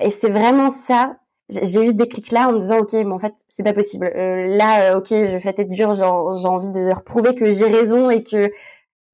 [0.00, 1.16] Et c'est vraiment ça.
[1.50, 4.06] J'ai eu ce déclic là en me disant ok, mais en fait c'est pas possible.
[4.14, 7.52] Euh, là, euh, ok, je fais la tête dure, j'ai envie de leur prouver que
[7.52, 8.50] j'ai raison et que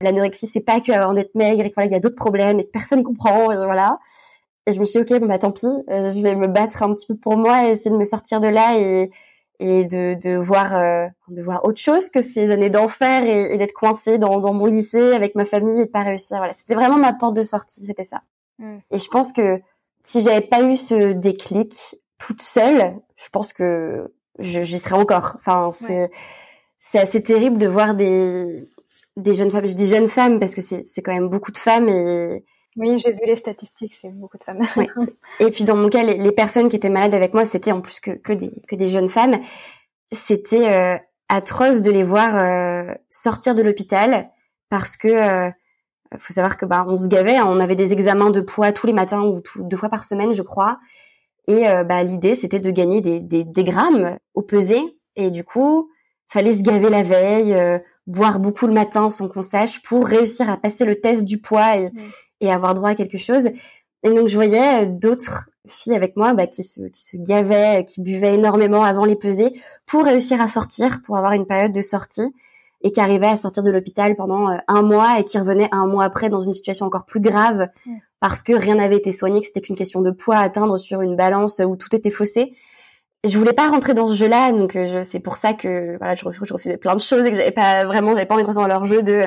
[0.01, 2.71] l'anorexie c'est pas que avoir d'être maigre et qu'il y a d'autres problèmes et que
[2.71, 3.51] personne comprend.
[3.53, 3.99] Et voilà.
[4.67, 6.83] Et je me suis dit, ok, bon bah tant pis, euh, je vais me battre
[6.83, 9.11] un petit peu pour moi et essayer de me sortir de là et
[9.65, 13.73] et de, de voir euh, de voir autre chose que ces années d'enfer et, d'être
[13.73, 16.37] coincée dans, dans mon lycée avec ma famille et de pas réussir.
[16.37, 18.21] Voilà, c'était vraiment ma porte de sortie, c'était ça.
[18.59, 18.77] Mm.
[18.91, 19.61] Et je pense que
[20.05, 25.37] si j'avais pas eu ce déclic toute seule, je pense que j'y serais encore.
[25.37, 26.11] Enfin, c'est
[26.79, 28.69] c'est assez terrible de voir des
[29.17, 29.67] des jeunes femmes.
[29.67, 32.45] Je dis jeunes femmes parce que c'est c'est quand même beaucoup de femmes et
[32.77, 34.61] oui, j'ai vu les statistiques, c'est beaucoup de femmes.
[35.41, 38.01] Et puis dans mon cas, les, personnes qui étaient malades avec moi, c'était en plus
[38.01, 39.39] que, que, des, que des jeunes femmes.
[40.11, 44.31] C'était euh, atroce de les voir euh, sortir de l'hôpital
[44.71, 45.51] parce que euh,
[46.19, 47.47] faut savoir que bah on se gavait, hein.
[47.47, 50.43] on avait des examens de poids tous les matins ou deux fois par semaine, je
[50.43, 50.79] crois.
[51.47, 54.79] Et bah l'idée c'était de gagner des, des, des, grammes au pesé
[55.15, 55.91] et du coup
[56.29, 60.57] fallait se gaver la veille, boire beaucoup le matin sans qu'on sache pour réussir à
[60.57, 61.91] passer le test du poids et,
[62.45, 63.49] et avoir droit à quelque chose.
[64.05, 67.85] Et donc je voyais euh, d'autres filles avec moi bah, qui, se, qui se gavaient,
[67.85, 69.53] qui buvaient énormément avant les pesées
[69.87, 72.35] pour réussir à sortir, pour avoir une période de sortie
[72.83, 75.87] et qui arrivaient à sortir de l'hôpital pendant euh, un mois et qui revenaient un
[75.87, 77.69] mois après dans une situation encore plus grave
[78.21, 81.03] parce que rien n'avait été soigné, que c'était qu'une question de poids à atteindre sur
[81.03, 82.55] une balance où tout était faussé.
[83.23, 86.25] Je voulais pas rentrer dans ce jeu-là, donc euh, c'est pour ça que voilà, je,
[86.31, 88.63] je refusais plein de choses et que j'avais pas vraiment, j'avais pas envie de rentrer
[88.63, 89.25] dans leur jeu de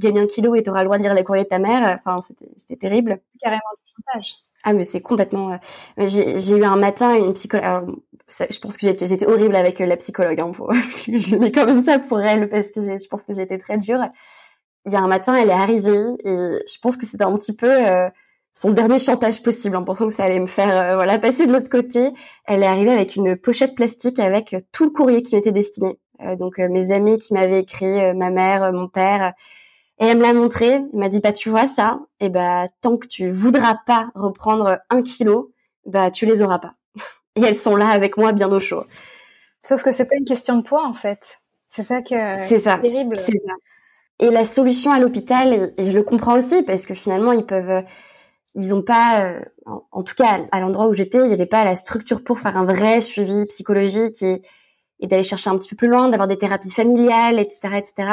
[0.00, 1.98] gagner un kilo et tu auras le droit de lire les courriers de ta mère.
[1.98, 2.20] Enfin,
[2.56, 3.20] c'était terrible.
[3.40, 4.36] Carrément du chantage.
[4.64, 5.52] Ah mais c'est complètement.
[5.52, 5.56] Euh,
[6.06, 7.96] j'ai eu un matin une psychologue.
[8.28, 10.40] je pense que j'étais j'étais horrible avec euh, la psychologue.
[10.40, 10.72] Hein, pour...
[11.06, 14.00] je mets quand même ça pour elle parce que je pense que j'étais très dure.
[14.86, 17.54] Il y a un matin, elle est arrivée et je pense que c'était un petit
[17.54, 18.08] peu euh,
[18.54, 21.70] son dernier chantage possible, en pensant que ça allait me faire voilà passer de l'autre
[21.70, 22.10] côté.
[22.46, 25.98] Elle est arrivée avec une pochette plastique avec tout le courrier qui m'était destiné.
[26.38, 29.34] donc mes amis qui m'avaient écrit, ma mère, mon père
[30.00, 32.96] et elle me l'a montré, elle m'a dit bah tu vois ça, et bah tant
[32.96, 35.52] que tu voudras pas reprendre un kilo,
[35.86, 36.74] bah tu les auras pas.
[37.36, 38.84] Et elles sont là avec moi bien au chaud.
[39.62, 41.40] Sauf que c'est pas une question de poids en fait.
[41.68, 42.14] C'est ça que
[42.46, 42.78] c'est ça.
[42.78, 43.18] terrible.
[43.18, 43.52] C'est ça.
[44.20, 47.84] Et la solution à l'hôpital, et je le comprends aussi parce que finalement ils peuvent,
[48.54, 49.40] ils ont pas, euh,
[49.92, 52.56] en, tout cas à l'endroit où j'étais, il y avait pas la structure pour faire
[52.56, 54.42] un vrai suivi psychologique et,
[55.00, 58.12] et d'aller chercher un petit peu plus loin, d'avoir des thérapies familiales, etc., etc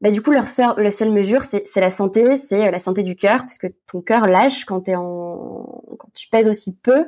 [0.00, 3.02] bah du coup leur seule, la seule mesure c'est la santé, c'est euh, la santé
[3.02, 7.06] du cœur parce que ton cœur lâche quand t'es en quand tu pèses aussi peu.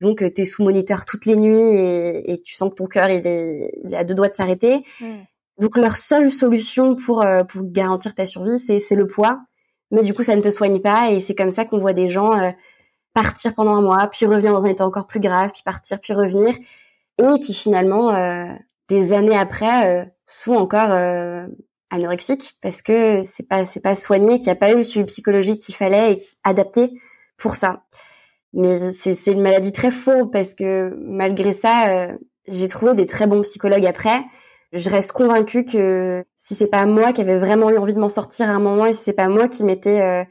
[0.00, 2.86] Donc euh, tu es sous moniteur toutes les nuits et, et tu sens que ton
[2.86, 4.84] cœur il est, il est à deux doigts de s'arrêter.
[5.00, 5.06] Mm.
[5.60, 9.40] Donc leur seule solution pour euh, pour garantir ta survie c'est c'est le poids.
[9.92, 12.10] Mais du coup ça ne te soigne pas et c'est comme ça qu'on voit des
[12.10, 12.32] gens
[13.12, 16.14] partir pendant un mois, puis revenir dans un état encore plus grave, puis partir, puis
[16.14, 16.56] revenir
[17.22, 18.12] et qui finalement
[18.88, 20.90] des années après sont encore
[21.94, 25.06] anorexique parce que c'est pas c'est pas soigné, qu'il n'y a pas eu le suivi
[25.06, 26.90] psychologique qu'il fallait et adapté
[27.38, 27.84] pour ça.
[28.52, 32.12] Mais c'est une maladie très faux parce que malgré ça, euh,
[32.46, 34.24] j'ai trouvé des très bons psychologues après.
[34.72, 38.08] Je reste convaincue que si c'est pas moi qui avait vraiment eu envie de m'en
[38.08, 40.24] sortir à un moment et si c'est pas moi qui m'étais euh,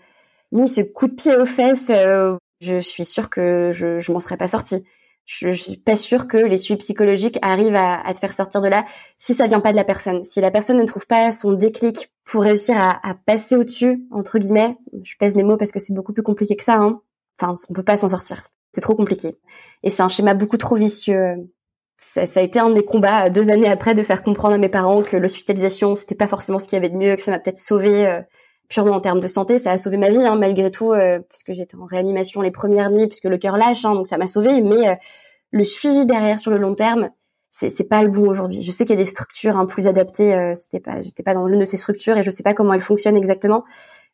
[0.52, 4.19] mis ce coup de pied aux fesses, euh, je suis sûre que je je m'en
[4.19, 4.86] serais pas sortie
[5.26, 8.86] je, suis pas sûre que les suivis psychologiques arrivent à, te faire sortir de là
[9.18, 10.24] si ça vient pas de la personne.
[10.24, 14.78] Si la personne ne trouve pas son déclic pour réussir à, passer au-dessus, entre guillemets,
[15.04, 17.02] je pèse mes mots parce que c'est beaucoup plus compliqué que ça, hein.
[17.40, 18.50] Enfin, on peut pas s'en sortir.
[18.74, 19.38] C'est trop compliqué.
[19.82, 21.50] Et c'est un schéma beaucoup trop vicieux.
[21.98, 24.58] Ça, ça, a été un de mes combats deux années après de faire comprendre à
[24.58, 27.32] mes parents que l'hospitalisation c'était pas forcément ce qu'il y avait de mieux, que ça
[27.32, 28.22] m'a peut-être sauvé euh,
[28.69, 31.54] purement en termes de santé, ça a sauvé ma vie hein, malgré tout, euh, puisque
[31.54, 34.62] j'étais en réanimation les premières nuits, puisque le cœur lâche, hein, donc ça m'a sauvé.
[34.62, 34.95] Mais euh,
[35.52, 37.10] le suivi derrière sur le long terme,
[37.52, 38.63] c'est pas le bon aujourd'hui.
[38.63, 40.34] Je sais qu'il y a des structures hein, plus adaptées.
[40.34, 42.73] Euh, c'était pas, j'étais pas dans l'une de ces structures et je sais pas comment
[42.73, 43.63] elles fonctionnent exactement.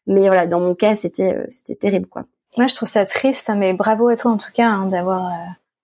[0.07, 2.25] Mais voilà, dans mon cas, c'était euh, c'était terrible quoi.
[2.57, 5.31] Moi, je trouve ça triste, mais bravo à toi en tout cas hein, d'avoir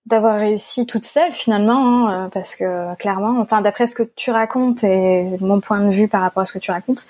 [0.04, 5.36] d'avoir réussi toute seule finalement, parce que clairement, enfin d'après ce que tu racontes et
[5.40, 7.06] mon point de vue par rapport à ce que tu racontes,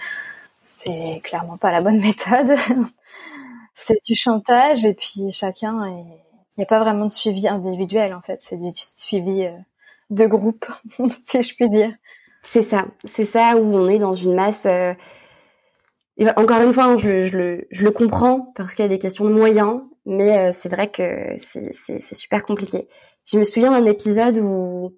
[0.77, 2.57] c'est clairement pas la bonne méthode.
[3.75, 5.87] c'est du chantage et puis chacun
[6.57, 9.53] il n'y a pas vraiment de suivi individuel en fait, c'est du suivi euh,
[10.11, 10.65] de groupe,
[11.23, 11.93] si je puis dire.
[12.41, 14.67] C'est ça, c'est ça où on est dans une masse.
[14.67, 14.95] Euh,
[16.37, 19.25] encore une fois, hein, je, le, je le comprends parce qu'il y a des questions
[19.27, 22.89] de moyens, mais euh, c'est vrai que c'est super compliqué.
[23.27, 24.95] Je me souviens d'un épisode où,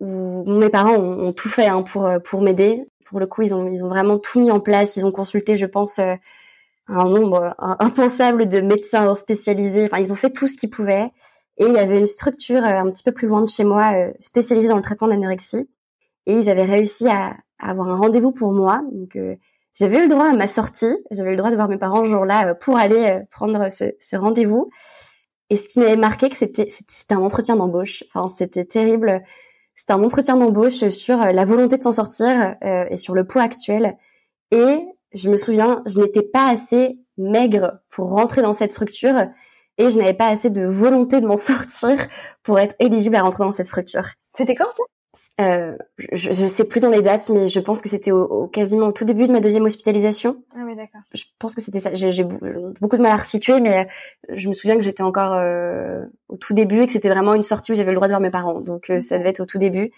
[0.00, 3.54] où mes parents ont, ont tout fait hein, pour pour m'aider pour le coup, ils
[3.54, 4.96] ont, ils ont vraiment tout mis en place.
[4.96, 6.14] Ils ont consulté, je pense, euh,
[6.88, 9.84] un nombre impensable de médecins spécialisés.
[9.84, 11.10] Enfin, ils ont fait tout ce qu'ils pouvaient.
[11.58, 13.92] Et il y avait une structure euh, un petit peu plus loin de chez moi,
[13.94, 15.68] euh, spécialisée dans le traitement de l'anorexie.
[16.24, 18.82] Et ils avaient réussi à, avoir un rendez-vous pour moi.
[18.92, 19.18] Donc,
[19.74, 22.04] j'avais eu le droit à ma sortie, j'avais eu le droit de voir mes parents
[22.04, 24.70] ce jour-là pour aller prendre ce, ce rendez-vous.
[25.50, 28.04] Et ce qui m'avait marqué, c'était c'était un entretien d'embauche.
[28.08, 29.22] Enfin, c'était terrible.
[29.74, 33.96] C'était un entretien d'embauche sur la volonté de s'en sortir et sur le poids actuel.
[34.50, 34.78] Et
[35.14, 39.28] je me souviens, je n'étais pas assez maigre pour rentrer dans cette structure
[39.78, 41.96] et je n'avais pas assez de volonté de m'en sortir
[42.42, 44.06] pour être éligible à rentrer dans cette structure.
[44.36, 44.82] C'était quand ça?
[45.40, 45.76] Euh,
[46.12, 48.92] je, ne sais plus dans les dates, mais je pense que c'était au, quasiment au
[48.92, 50.42] tout début de ma deuxième hospitalisation.
[50.54, 51.02] Ah oui, d'accord.
[51.12, 51.92] Je pense que c'était ça.
[51.94, 53.88] J'ai beaucoup de mal à resituer, mais
[54.30, 57.42] je me souviens que j'étais encore euh, au tout début et que c'était vraiment une
[57.42, 58.60] sortie où j'avais le droit de voir mes parents.
[58.60, 59.92] Donc euh, ça devait être au tout début.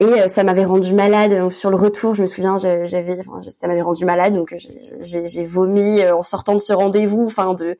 [0.00, 2.14] Et euh, ça m'avait rendu malade sur le retour.
[2.14, 4.54] Je me souviens, j'avais, enfin, ça m'avait rendu malade, donc
[5.00, 7.24] j'ai vomi en sortant de ce rendez-vous.
[7.24, 7.78] Enfin, de,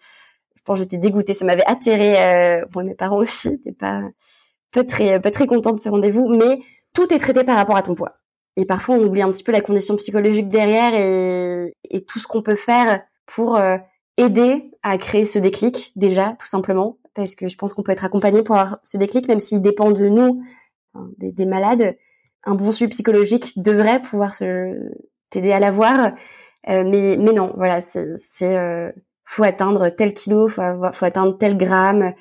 [0.64, 1.34] je pense j'étais dégoûtée.
[1.34, 2.16] Ça m'avait atterré.
[2.16, 4.00] Euh, bon, mes parents aussi n'étaient pas
[4.74, 6.60] pas très pas très contents de ce rendez-vous, mais
[6.92, 8.18] tout est traité par rapport à ton poids.
[8.56, 12.42] Et parfois, on oublie un petit peu la condition psychologique derrière et, tout ce qu'on
[12.42, 13.78] peut faire pour euh,
[14.16, 18.04] aider à créer ce déclic déjà, tout simplement, parce que je pense qu'on peut être
[18.04, 20.42] accompagné pour avoir ce déclic, même s'il dépend de nous,
[21.18, 21.96] des, des malades
[22.46, 24.36] un bon suivi psychologique devrait pouvoir
[25.30, 26.12] t'aider à l'avoir.
[26.68, 28.90] Euh, mais, non, voilà, c'est, euh,
[29.24, 32.12] faut atteindre tel kilo, faut, faut atteindre tel gramme.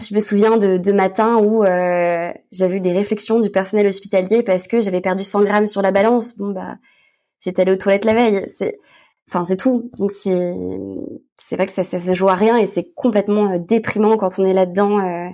[0.00, 4.42] Je me souviens de, de matins où euh, j'avais eu des réflexions du personnel hospitalier
[4.42, 6.36] parce que j'avais perdu 100 grammes sur la balance.
[6.38, 6.76] Bon bah,
[7.40, 8.46] j'étais allée aux toilettes la veille.
[8.48, 8.78] C'est,
[9.28, 9.90] enfin c'est tout.
[9.98, 10.54] Donc c'est,
[11.36, 14.38] c'est vrai que ça, ça se joue à rien et c'est complètement euh, déprimant quand
[14.38, 15.00] on est là-dedans.
[15.00, 15.28] Euh.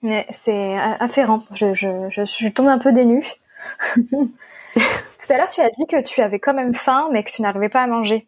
[0.00, 1.42] Mais c'est afférent.
[1.54, 3.24] Je, je, je suis tombée un peu dénue.
[5.22, 7.42] Tout à l'heure, tu as dit que tu avais quand même faim, mais que tu
[7.42, 8.26] n'arrivais pas à manger.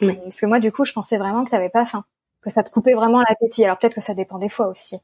[0.00, 2.04] Parce que moi, du coup, je pensais vraiment que tu n'avais pas faim,
[2.44, 3.64] que ça te coupait vraiment l'appétit.
[3.64, 4.98] Alors peut-être que ça dépend des fois aussi.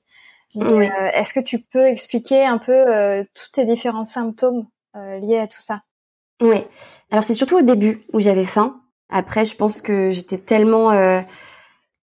[0.56, 5.38] Euh, est-ce que tu peux expliquer un peu euh, tous tes différents symptômes euh, liés
[5.38, 5.82] à tout ça?
[6.40, 6.62] Oui.
[7.10, 8.80] Alors c'est surtout au début où j'avais faim.
[9.08, 10.90] Après, je pense que j'étais tellement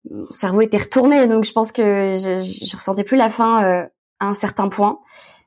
[0.08, 3.88] mon cerveau était retourné, donc je pense que je, je ressentais plus la faim
[4.20, 5.00] à un certain point.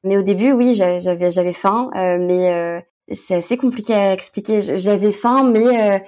[0.04, 4.78] Mais au début, oui, j'avais j'avais faim, mais c'est assez compliqué à expliquer.
[4.78, 6.06] J'avais faim, mais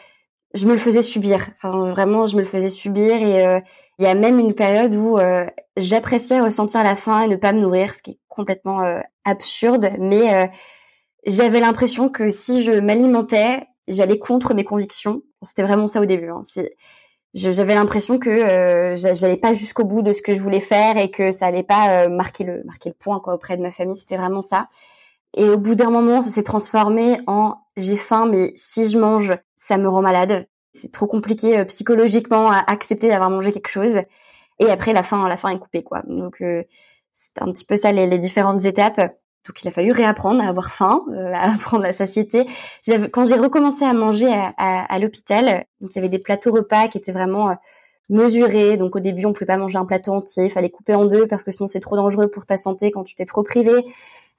[0.54, 1.48] je me le faisais subir.
[1.56, 3.16] Enfin, vraiment, je me le faisais subir.
[3.16, 3.62] Et
[4.00, 5.18] il y a même une période où
[5.78, 8.84] j'appréciais ressentir la faim et ne pas me nourrir, ce qui est complètement
[9.26, 9.92] absurde.
[10.00, 10.50] Mais
[11.26, 15.22] j'avais l'impression que si je m'alimentais, j'allais contre mes convictions.
[15.44, 16.30] C'était vraiment ça au début.
[16.30, 16.42] Hein.
[17.34, 21.10] J'avais l'impression que euh, j'allais pas jusqu'au bout de ce que je voulais faire et
[21.10, 23.96] que ça allait pas euh, marquer le marquer le point quoi auprès de ma famille
[23.96, 24.68] c'était vraiment ça
[25.38, 29.34] et au bout d'un moment ça s'est transformé en j'ai faim mais si je mange
[29.56, 34.02] ça me rend malade c'est trop compliqué euh, psychologiquement à accepter d'avoir mangé quelque chose
[34.60, 36.64] et après la faim la faim est coupée quoi donc euh,
[37.14, 39.00] c'est un petit peu ça les, différentes étapes
[39.48, 42.48] donc il a fallu réapprendre à avoir faim, euh, à apprendre la satiété.
[43.12, 46.88] Quand j'ai recommencé à manger à, à, l'hôpital, donc il y avait des plateaux repas
[46.88, 47.54] qui étaient vraiment euh,
[48.10, 48.78] mesurés.
[48.78, 51.28] Donc au début on pouvait pas manger un plateau entier, il fallait couper en deux
[51.28, 53.84] parce que sinon c'est trop dangereux pour ta santé quand tu t'es trop privé.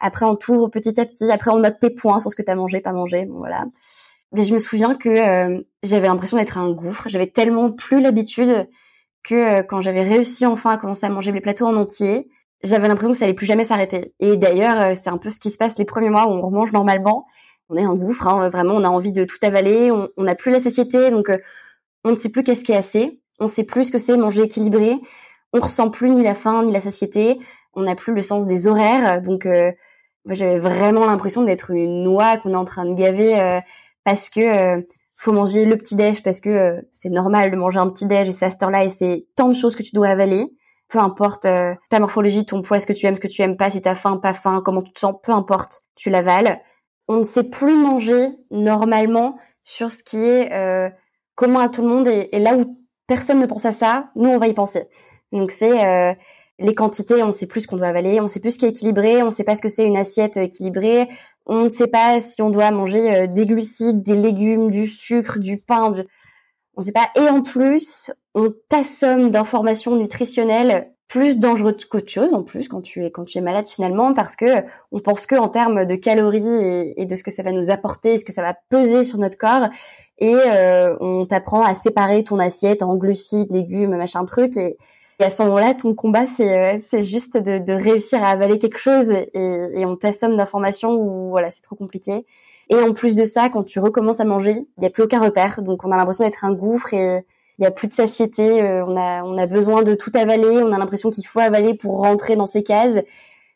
[0.03, 2.51] Après on t'ouvre petit à petit, après on note tes points sur ce que tu
[2.51, 3.65] as mangé, pas mangé, bon voilà.
[4.33, 7.09] Mais je me souviens que euh, j'avais l'impression d'être un gouffre.
[7.09, 8.69] J'avais tellement plus l'habitude
[9.23, 12.29] que quand j'avais réussi enfin à commencer à manger les plateaux en entier,
[12.65, 14.13] j'avais l'impression que ça allait plus jamais s'arrêter.
[14.21, 16.43] Et d'ailleurs, euh, c'est un peu ce qui se passe les premiers mois où on
[16.43, 17.27] remange normalement.
[17.69, 20.51] On est un gouffre, hein, vraiment, on a envie de tout avaler, on n'a plus
[20.51, 21.39] la satiété, donc euh,
[22.05, 24.43] on ne sait plus qu'est-ce qui est assez, on sait plus ce que c'est manger
[24.43, 24.97] équilibré,
[25.55, 27.39] on ressent plus ni la faim ni la satiété,
[27.73, 29.73] on n'a plus le sens des horaires, donc euh,
[30.27, 33.61] j'avais vraiment l'impression d'être une noix qu'on est en train de gaver
[34.05, 34.85] parce que
[35.17, 38.33] faut manger le petit déj parce que c'est normal de manger un petit déj et
[38.33, 40.53] c'est à cette heure-là et c'est tant de choses que tu dois avaler
[40.93, 43.57] peu importe euh, ta morphologie, ton poids, ce que tu aimes, ce que tu aimes
[43.57, 46.61] pas, si t'as faim, pas faim, comment tu te sens, peu importe, tu l'avales.
[47.09, 50.91] On ne sait plus manger normalement sur ce qui est euh,
[51.35, 54.39] commun à tout le monde et, là où personne ne pense à ça, nous on
[54.39, 54.87] va y penser.
[55.33, 56.15] Donc c'est euh,
[56.63, 58.71] les quantités, on sait plus ce qu'on doit avaler, on sait plus ce qui est
[58.71, 61.09] équilibré, on sait pas ce que c'est une assiette équilibrée,
[61.47, 65.59] on ne sait pas si on doit manger des glucides, des légumes, du sucre, du
[65.59, 65.95] pain,
[66.77, 67.11] on sait pas.
[67.17, 73.05] Et en plus, on t'assomme d'informations nutritionnelles plus dangereuses qu'autre chose en plus quand tu
[73.05, 76.95] es quand tu es malade finalement parce que on pense que en termes de calories
[76.97, 79.37] et, de ce que ça va nous apporter, ce que ça va peser sur notre
[79.37, 79.69] corps.
[80.19, 84.57] Et euh, on t'apprend à séparer ton assiette en glucides, légumes, machin truc.
[84.57, 84.79] Et,
[85.21, 88.79] à ce moment-là ton combat c'est euh, c'est juste de, de, réussir à avaler quelque
[88.79, 92.27] chose et, et on t'assomme d'informations où voilà c'est trop compliqué
[92.69, 95.21] et en plus de ça quand tu recommences à manger il y a plus aucun
[95.21, 97.25] repère donc on a l'impression d'être un gouffre et
[97.59, 100.59] il y a plus de satiété, euh, on a on a besoin de tout avaler,
[100.63, 102.99] on a l'impression qu'il faut avaler pour rentrer dans ces cases.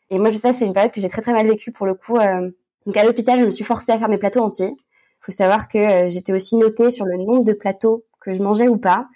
[0.09, 2.17] Et moi, ça, c'est une période que j'ai très très mal vécue pour le coup.
[2.17, 2.49] Euh,
[2.85, 4.75] donc à l'hôpital, je me suis forcée à faire mes plateaux entiers.
[5.19, 8.77] faut savoir que j'étais aussi notée sur le nombre de plateaux que je mangeais ou
[8.77, 9.07] pas.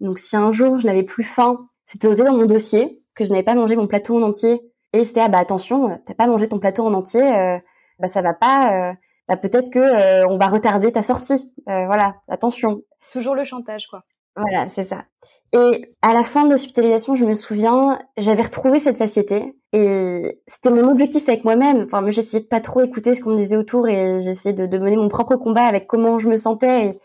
[0.00, 3.30] Donc si un jour je n'avais plus faim, c'était noté dans mon dossier que je
[3.30, 4.60] n'avais pas mangé mon plateau en entier.
[4.92, 7.58] Et c'était ah bah attention, t'as pas mangé ton plateau en entier, euh,
[7.98, 8.90] bah ça va pas.
[8.90, 8.94] Euh,
[9.28, 11.52] bah peut-être que euh, on va retarder ta sortie.
[11.66, 12.82] voilà, attention.
[13.12, 14.02] Toujours le chantage quoi.
[14.36, 15.04] Voilà, c'est ça.
[15.52, 20.70] Et à la fin de l'hospitalisation, je me souviens, j'avais retrouvé cette satiété et c'était
[20.70, 21.84] mon objectif avec moi-même.
[21.84, 24.66] Enfin, moi, j'essayais de pas trop écouter ce qu'on me disait autour et j'essayais de,
[24.66, 26.86] de, mener mon propre combat avec comment je me sentais.
[26.86, 27.00] Et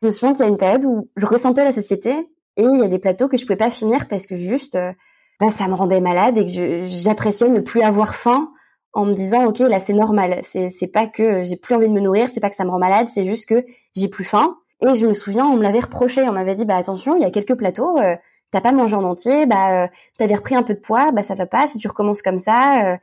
[0.00, 2.26] je me souviens qu'il y a une période où je ressentais la satiété
[2.60, 4.92] et il y a des plateaux que je pouvais pas finir parce que juste, euh,
[5.40, 8.50] bah, ça me rendait malade et que j'appréciais ne plus avoir faim
[8.92, 10.40] en me disant ok là c'est normal.
[10.42, 12.78] C'est pas que j'ai plus envie de me nourrir, c'est pas que ça me rend
[12.78, 13.64] malade, c'est juste que
[13.96, 16.76] j'ai plus faim et je me souviens, on me l'avait reproché, on m'avait dit bah
[16.76, 18.16] attention, il y a quelques plateaux, euh,
[18.50, 19.88] t'as pas mangé en entier, bah euh,
[20.18, 22.92] t'avais repris un peu de poids, bah ça va pas si tu recommences comme ça.
[22.92, 22.96] Euh.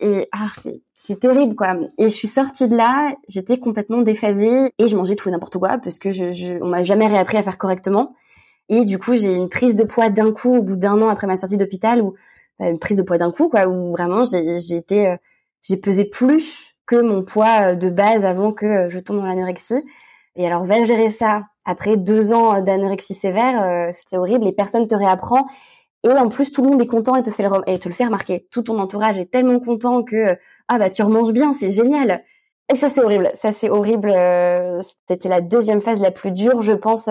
[0.00, 0.48] et ah
[0.96, 1.76] c'est terrible quoi.
[1.98, 5.58] Et je suis sortie de là, j'étais complètement déphasée et je mangeais tout et n'importe
[5.58, 8.14] quoi parce que je, je on m'a jamais réappris à faire correctement.
[8.68, 11.26] Et du coup j'ai une prise de poids d'un coup au bout d'un an après
[11.26, 12.14] ma sortie d'hôpital ou
[12.58, 15.16] bah, une prise de poids d'un coup quoi où vraiment été euh,
[15.62, 19.82] j'ai pesé plus que mon poids de base avant que je tombe dans l'anorexie
[20.36, 24.86] et alors, va gérer ça après deux ans d'anorexie sévère, euh, c'était horrible et personne
[24.86, 25.46] te réapprend.
[26.04, 27.94] Et en plus, tout le monde est content et te fait le, et te le
[27.94, 28.48] fait remarquer.
[28.50, 30.36] Tout ton entourage est tellement content que
[30.68, 32.24] ah bah tu remanges bien, c'est génial.
[32.72, 33.30] Et ça c'est horrible.
[33.34, 34.10] Ça c'est horrible.
[34.10, 37.08] Euh, c'était la deuxième phase la plus dure, je pense.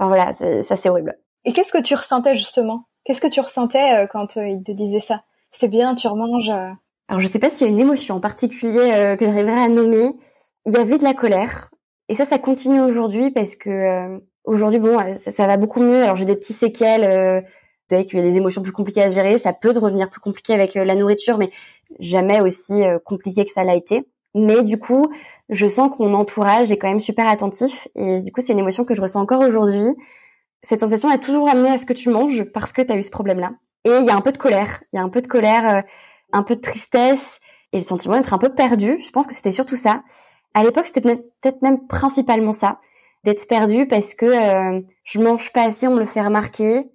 [0.00, 0.32] Euh, enfin voilà,
[0.62, 1.18] ça c'est horrible.
[1.44, 2.84] Et qu'est-ce que tu ressentais justement?
[3.04, 5.22] Qu'est-ce que tu ressentais quand il te disait ça?
[5.50, 6.50] C'est bien, tu remanges.
[6.50, 10.10] Alors je sais pas s'il y a une émotion en particulier que j'arriverais à nommer.
[10.66, 11.70] Il y avait de la colère.
[12.08, 16.02] Et ça, ça continue aujourd'hui parce que euh, aujourd'hui, bon, euh, ça, va beaucoup mieux.
[16.02, 17.40] Alors j'ai des petits séquelles, euh,
[18.02, 19.38] qu'il y a des émotions plus compliquées à gérer.
[19.38, 21.50] Ça peut devenir plus compliqué avec euh, la nourriture, mais
[22.00, 24.06] jamais aussi compliqué que ça l'a été.
[24.34, 25.06] Mais du coup,
[25.50, 27.88] je sens que mon entourage est quand même super attentif.
[27.94, 29.86] Et du coup, c'est une émotion que je ressens encore aujourd'hui.
[30.62, 33.02] Cette sensation est toujours amenée à ce que tu manges parce que tu as eu
[33.02, 33.52] ce problème-là.
[33.84, 34.82] Et il y a un peu de colère.
[34.92, 35.84] Il y a un peu de colère,
[36.32, 37.40] un peu de tristesse
[37.72, 38.98] et le sentiment d'être un peu perdu.
[39.04, 40.02] Je pense que c'était surtout ça.
[40.54, 42.80] À l'époque, c'était peut-être même principalement ça,
[43.24, 46.90] d'être perdu parce que euh, je mange pas assez, on me le fait remarquer.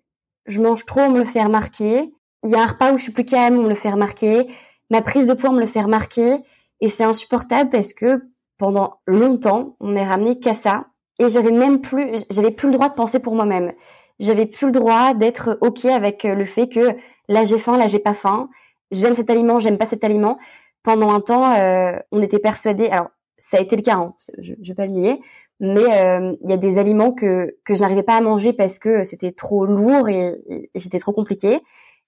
[0.46, 2.14] Je mange trop, on me le fait remarquer.
[2.44, 4.48] Il y a un repas où je suis plus calme, on me le fait remarquer.
[4.90, 6.38] Ma prise de poids, on me le fait remarquer.
[6.82, 8.22] Et c'est insupportable parce que
[8.58, 10.86] pendant longtemps, on n'est ramené qu'à ça.
[11.20, 13.74] Et j'avais même plus, j'avais plus le droit de penser pour moi-même.
[14.20, 16.96] J'avais plus le droit d'être ok avec le fait que
[17.28, 18.50] là j'ai faim, là j'ai pas faim.
[18.92, 20.38] J'aime cet aliment, j'aime pas cet aliment.
[20.84, 22.88] Pendant un temps, euh, on était persuadé.
[22.88, 25.22] Alors ça a été le cas, hein, je, je vais pas le nier,
[25.60, 28.80] mais euh, il y a des aliments que que je n'arrivais pas à manger parce
[28.80, 30.36] que c'était trop lourd et,
[30.74, 31.56] et, c'était trop compliqué.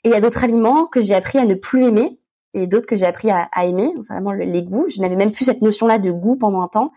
[0.03, 2.19] Et il y a d'autres aliments que j'ai appris à ne plus aimer
[2.55, 3.93] et d'autres que j'ai appris à, aimer.
[4.01, 4.87] C'est vraiment les goûts.
[4.87, 6.91] Je n'avais même plus cette notion-là de goût pendant un temps.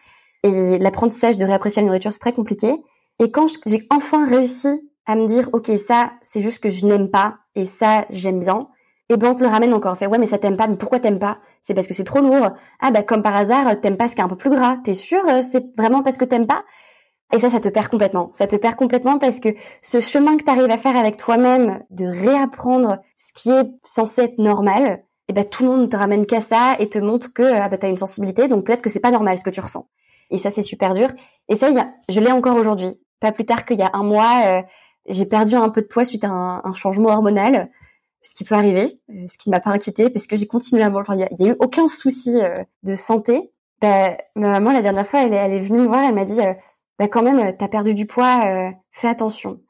[0.45, 2.75] Et l'apprentissage de réapprécier la nourriture, c'est très compliqué.
[3.19, 7.11] Et quand j'ai enfin réussi à me dire, ok, ça, c'est juste que je n'aime
[7.11, 8.69] pas, et ça, j'aime bien,
[9.09, 9.97] et ben on te le ramène encore.
[9.97, 11.39] Fait ouais mais ça t'aime pas, mais pourquoi t'aimes pas?
[11.63, 12.51] C'est parce que c'est trop lourd.
[12.81, 14.77] Ah bah comme par hasard t'aimes pas ce qui est un peu plus gras.
[14.85, 16.65] T'es sûr euh, C'est vraiment parce que t'aimes pas?
[17.35, 18.31] Et ça ça te perd complètement.
[18.35, 19.49] Ça te perd complètement parce que
[19.81, 24.39] ce chemin que t'arrives à faire avec toi-même de réapprendre ce qui est censé être
[24.39, 27.43] normal, et ben tout le monde ne te ramène qu'à ça et te montre que
[27.43, 29.89] ah bah t'as une sensibilité donc peut-être que c'est pas normal ce que tu ressens.
[30.31, 31.09] Et ça c'est super dur.
[31.49, 33.01] Et ça y a, je l'ai encore aujourd'hui.
[33.21, 34.63] Pas plus tard qu'il y a un mois, euh,
[35.09, 37.71] j'ai perdu un peu de poids suite à un, un changement hormonal
[38.23, 40.83] ce qui peut arriver, euh, ce qui ne m'a pas inquiété parce que j'ai continué
[40.83, 41.13] à manger.
[41.13, 43.53] il n'y a, eu aucun souci euh, de santé.
[43.81, 46.41] Bah, ma maman, la dernière fois, elle, elle est venue me voir, elle m'a dit,
[46.41, 46.53] euh,
[46.99, 49.61] bah, quand même, t'as perdu du poids, fais attention.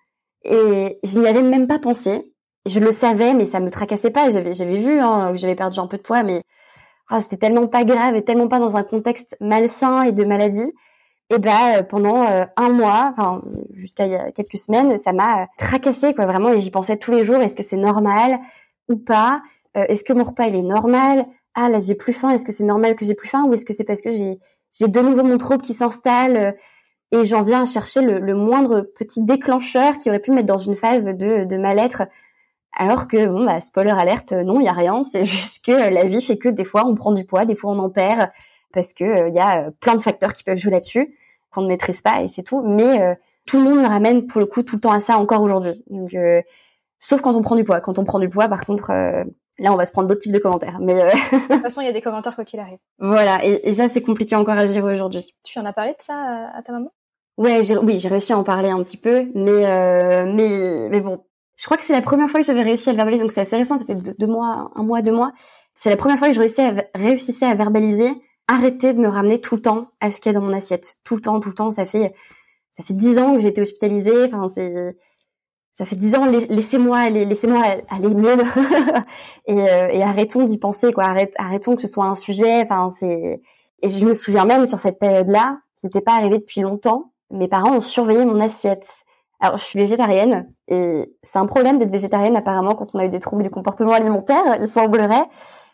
[0.44, 2.32] Et je n'y avais même pas pensé.
[2.68, 4.30] Je le savais, mais ça me tracassait pas.
[4.30, 6.42] J'avais, j'avais vu hein, que j'avais perdu un peu de poids, mais
[7.08, 10.72] ah, c'était tellement pas grave et tellement pas dans un contexte malsain et de maladie
[11.30, 13.42] et ben pendant euh, un mois, enfin
[13.74, 17.10] jusqu'à il y a quelques semaines, ça m'a tracassé quoi vraiment et j'y pensais tous
[17.12, 17.36] les jours.
[17.36, 18.38] Est-ce que c'est normal
[18.88, 19.42] ou pas?
[19.74, 21.26] Est-ce que mon repas il est normal?
[21.54, 22.30] Ah là j'ai plus faim.
[22.30, 23.44] Est-ce que c'est normal que j'ai plus faim?
[23.46, 24.38] Ou est-ce que c'est parce que j'ai
[24.78, 26.56] j'ai de nouveau mon trouble qui s'installe
[27.12, 30.46] et j'en viens à chercher le, le, moindre petit déclencheur qui aurait pu me mettre
[30.46, 32.02] dans une phase de, de mal-être
[32.76, 36.04] alors que bon bah spoiler alerte non il y a rien c'est juste que la
[36.04, 38.30] vie fait que des fois on prend du poids des fois on en perd
[38.72, 41.16] parce que il euh, y a euh, plein de facteurs qui peuvent jouer là-dessus
[41.50, 42.62] qu'on ne maîtrise pas et c'est tout.
[42.62, 43.14] Mais euh,
[43.46, 45.82] tout le monde ramène pour le coup tout le temps à ça encore aujourd'hui.
[45.88, 46.14] Donc
[46.98, 47.80] sauf quand on prend du poids.
[47.80, 50.38] Quand on prend du poids, par contre, là on va se prendre d'autres types de
[50.38, 50.78] commentaires.
[50.80, 52.78] Mais de toute façon, il y a des commentaires quoi qu'il arrive.
[52.98, 55.34] Voilà, et, ça c'est compliqué encore à gérer aujourd'hui.
[55.44, 56.92] Tu en as parlé de ça à, ta maman?
[57.38, 61.24] Ouais, oui, j'ai réussi à en parler un petit peu, mais mais mais bon,
[61.58, 63.40] je crois que c'est la première fois que j'avais réussi à le verbaliser, donc c'est
[63.40, 65.32] assez récent, ça fait deux, mois, un mois, deux mois.
[65.74, 68.10] C'est la première fois que je réussissais à, réussissais à verbaliser
[68.48, 70.96] arrêter de me ramener tout le temps à ce qu'il y a dans mon assiette.
[71.04, 71.70] Tout le temps, tout le temps.
[71.70, 72.14] Ça fait,
[72.72, 74.24] ça fait dix ans que j'ai été hospitalisée.
[74.24, 74.96] Enfin, c'est,
[75.74, 76.24] ça fait dix ans.
[76.24, 78.38] Laissez-moi, laissez-moi aller mieux.
[79.46, 81.14] et, euh, et arrêtons d'y penser, quoi.
[81.36, 82.62] arrêtons que ce soit un sujet.
[82.62, 83.42] Enfin, c'est,
[83.82, 87.12] et je me souviens même sur cette période-là, c'était pas arrivé depuis longtemps.
[87.30, 88.86] Mes parents ont surveillé mon assiette.
[89.40, 93.08] Alors, je suis végétarienne et c'est un problème d'être végétarienne apparemment quand on a eu
[93.08, 94.42] des troubles du comportement alimentaire.
[94.60, 95.26] Il semblerait.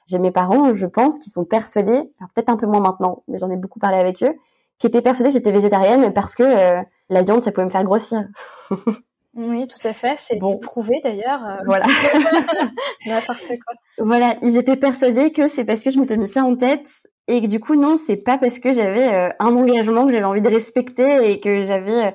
[0.07, 2.03] J'ai mes parents, je pense, qui sont persuadés,
[2.35, 4.35] peut-être un peu moins maintenant, mais j'en ai beaucoup parlé avec eux,
[4.79, 7.85] qui étaient persuadés que j'étais végétarienne parce que euh, la viande, ça pouvait me faire
[7.85, 8.25] grossir.
[9.35, 10.17] oui, tout à fait.
[10.19, 10.59] C'est bon.
[10.59, 11.43] prouvé d'ailleurs.
[11.43, 11.57] Euh.
[11.65, 11.87] Voilà.
[13.07, 13.75] N'importe quoi.
[13.97, 16.91] Voilà, ils étaient persuadés que c'est parce que je m'étais mis ça en tête
[17.27, 20.25] et que du coup non, c'est pas parce que j'avais euh, un engagement que j'avais
[20.25, 22.13] envie de respecter et que j'avais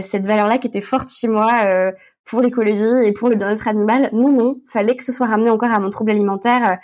[0.00, 1.92] cette valeur-là qui était forte chez moi
[2.24, 4.08] pour l'écologie et pour le bien-être animal.
[4.12, 6.78] Non, non, fallait que ce soit ramené encore à mon trouble alimentaire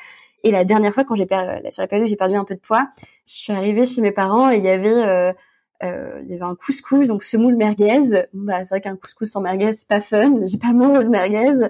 [0.44, 2.54] et la dernière fois, quand j'ai perdu, sur la période où j'ai perdu un peu
[2.54, 2.88] de poids,
[3.26, 5.32] je suis arrivée chez mes parents et il y avait, euh,
[5.82, 8.24] euh, il y avait un couscous, donc semoule merguez.
[8.32, 10.34] Bah, c'est vrai qu'un couscous sans merguez, c'est pas fun.
[10.46, 11.68] J'ai pas mangé de merguez.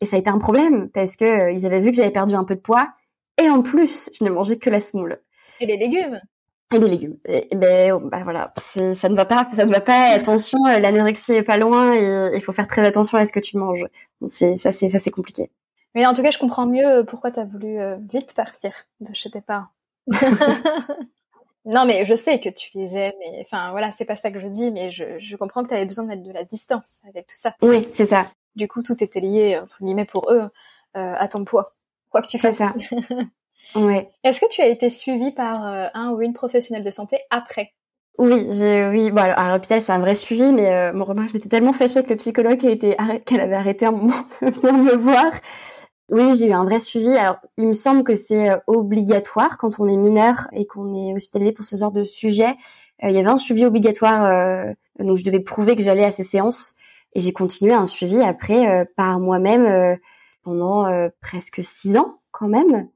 [0.00, 2.34] Et ça a été un problème parce que euh, ils avaient vu que j'avais perdu
[2.34, 2.90] un peu de poids.
[3.42, 5.18] Et en plus, je ne mangeais que la semoule.
[5.60, 6.20] Et les légumes?
[6.72, 7.16] Et les légumes.
[7.26, 10.10] Et, ben, bah voilà, ça ne va pas, ça ne va pas.
[10.10, 13.40] Attention, euh, l'anorexie est pas loin et il faut faire très attention à ce que
[13.40, 13.84] tu manges.
[14.28, 15.50] C'est ça, c'est ça, c'est compliqué.
[15.94, 18.72] Mais en tout cas, je comprends mieux euh, pourquoi tu as voulu euh, vite partir
[19.00, 19.66] de chez tes parents.
[21.64, 23.12] non, mais je sais que tu les aimes.
[23.20, 25.74] Et, enfin, voilà, c'est pas ça que je dis, mais je, je comprends que tu
[25.74, 27.54] avais besoin de mettre de la distance avec tout ça.
[27.60, 28.26] Oui, c'est ça.
[28.56, 30.48] Du coup, tout était lié, entre guillemets, pour eux,
[30.96, 31.74] euh, à ton poids.
[32.10, 32.56] Quoi que tu fasses.
[32.56, 32.74] C'est ça.
[33.74, 34.10] ouais.
[34.24, 37.72] Est-ce que tu as été suivie par un ou une professionnelle de santé après?
[38.18, 39.10] Oui, j'ai oui.
[39.10, 41.72] Bon alors à l'hôpital c'est un vrai suivi, mais euh, mon remarque, je m'étais tellement
[41.72, 42.58] fâchée avec le psychologue
[43.24, 45.32] qu'elle avait arrêté un moment de venir me voir
[46.12, 47.08] oui, j'ai eu un vrai suivi.
[47.16, 51.14] Alors, il me semble que c'est euh, obligatoire quand on est mineur et qu'on est
[51.14, 52.50] hospitalisé pour ce genre de sujet.
[53.02, 56.10] Euh, il y avait un suivi obligatoire, euh, donc je devais prouver que j'allais à
[56.10, 56.74] ces séances.
[57.14, 59.98] Et j'ai continué un suivi après par moi-même
[60.44, 62.88] pendant presque six ans quand même.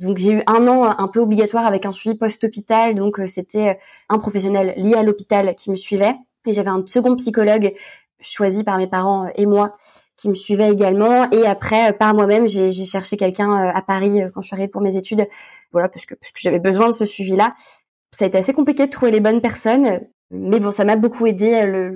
[0.00, 2.94] Donc j'ai eu un an un peu obligatoire avec un suivi post-hôpital.
[2.94, 3.78] Donc c'était
[4.08, 6.14] un professionnel lié à l'hôpital qui me suivait.
[6.46, 7.74] Et j'avais un second psychologue
[8.20, 9.76] choisi par mes parents et moi
[10.20, 11.30] qui me suivait également.
[11.30, 14.54] Et après, euh, par moi-même, j'ai cherché quelqu'un euh, à Paris euh, quand je suis
[14.54, 15.26] arrivée pour mes études.
[15.72, 17.54] Voilà, parce que, parce que j'avais besoin de ce suivi-là.
[18.12, 21.26] Ça a été assez compliqué de trouver les bonnes personnes, mais bon, ça m'a beaucoup
[21.26, 21.90] aidé.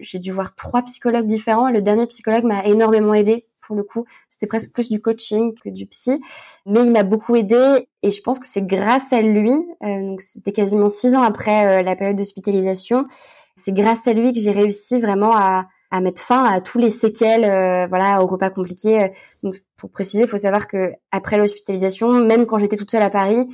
[0.00, 1.70] J'ai dû voir trois psychologues différents.
[1.70, 4.04] Le dernier psychologue m'a énormément aidé pour le coup.
[4.30, 6.20] C'était presque plus du coaching que du psy,
[6.66, 9.52] mais il m'a beaucoup aidé et je pense que c'est grâce à lui.
[9.80, 13.06] donc c'était quasiment six ans après la période d'hospitalisation.
[13.54, 16.90] C'est grâce à lui que j'ai réussi vraiment à à mettre fin à tous les
[16.90, 19.10] séquelles, euh, voilà, aux repas compliqués.
[19.42, 23.10] Donc, pour préciser, il faut savoir que après l'hospitalisation, même quand j'étais toute seule à
[23.10, 23.48] Paris,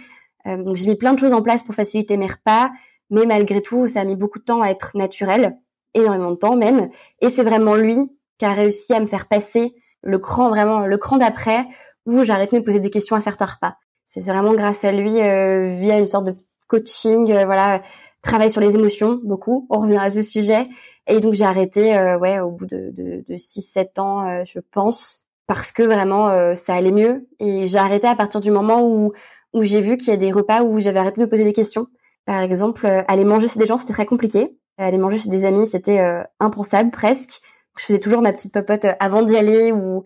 [0.46, 2.70] euh, j'ai mis plein de choses en place pour faciliter mes repas,
[3.10, 5.56] mais malgré tout, ça a mis beaucoup de temps à être naturel,
[5.94, 6.90] énormément de temps même.
[7.20, 7.96] Et c'est vraiment lui
[8.38, 9.74] qui a réussi à me faire passer
[10.06, 11.66] le cran, vraiment le cran d'après,
[12.06, 13.76] où j'arrête de me poser des questions à certains repas.
[14.06, 16.36] C'est vraiment grâce à lui, euh, via une sorte de
[16.68, 17.82] coaching, voilà,
[18.22, 19.66] travail sur les émotions, beaucoup.
[19.70, 20.64] On revient à ce sujet
[21.06, 24.58] et donc j'ai arrêté, euh, ouais, au bout de, de, de 6-7 ans, euh, je
[24.58, 27.28] pense, parce que vraiment euh, ça allait mieux.
[27.38, 29.12] Et j'ai arrêté à partir du moment où
[29.52, 31.54] où j'ai vu qu'il y a des repas où j'avais arrêté de me poser des
[31.54, 31.86] questions.
[32.26, 34.58] Par exemple, aller manger chez des gens, c'était très compliqué.
[34.76, 35.98] Aller manger chez des amis, c'était
[36.40, 37.40] impensable presque.
[37.78, 40.04] Je faisais toujours ma petite popote avant d'y aller ou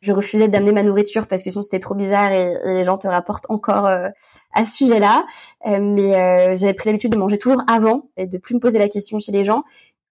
[0.00, 3.06] je refusais d'amener ma nourriture parce que sinon c'était trop bizarre et, les gens te
[3.06, 5.24] rapportent encore à ce sujet-là.
[5.64, 9.20] mais j'avais pris l'habitude de manger toujours avant et de plus me poser la question
[9.20, 9.62] chez les gens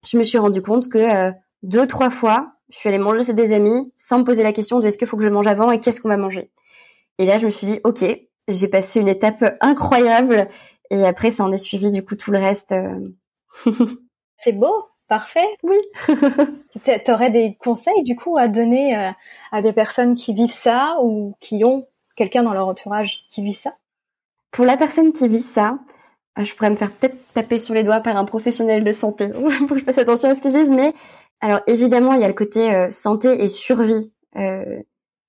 [0.04, 1.32] je me suis rendu compte que euh,
[1.62, 4.80] deux, trois fois, je suis allée manger chez des amis sans me poser la question
[4.80, 6.50] de est-ce qu'il faut que je mange avant et qu'est-ce qu'on va manger.
[7.18, 8.04] Et là, je me suis dit, ok,
[8.48, 10.48] j'ai passé une étape incroyable
[10.90, 12.72] et après, ça en est suivi du coup tout le reste.
[12.72, 13.08] Euh.
[14.36, 15.46] C'est beau, parfait.
[15.62, 15.76] Oui.
[17.04, 19.10] T'aurais des conseils du coup à donner euh,
[19.50, 21.86] à des personnes qui vivent ça ou qui ont
[22.16, 23.74] quelqu'un dans leur entourage qui vit ça?
[24.52, 25.78] Pour la personne qui vit ça,
[26.34, 29.28] ah, je pourrais me faire peut-être taper sur les doigts par un professionnel de santé
[29.58, 30.70] pour que je fasse attention à ce que je dise.
[30.70, 30.94] Mais
[31.42, 34.14] alors évidemment, il y a le côté euh, santé et survie.
[34.36, 34.80] Euh,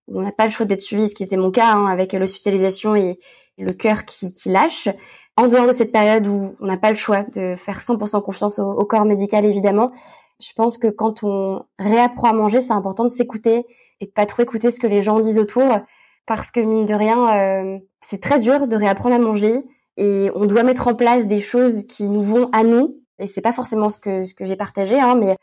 [0.07, 2.95] on n'a pas le choix d'être suivi, ce qui était mon cas hein, avec l'hospitalisation
[2.95, 3.19] et
[3.57, 4.87] le cœur qui, qui, lâche.
[5.35, 8.59] En dehors de cette période où on n'a pas le choix de faire 100% confiance
[8.59, 9.91] au, corps médical, évidemment,
[10.39, 13.65] je pense que quand on réapprend à manger, c'est important de s'écouter
[13.99, 15.79] et de pas trop écouter ce que les gens disent autour,
[16.27, 19.63] parce que mine de rien, euh, c'est très dur de réapprendre à manger
[19.97, 22.99] et on doit mettre en place des choses qui nous vont à nous.
[23.19, 25.35] Et c'est pas forcément ce que ce que j'ai partagé, hein, mais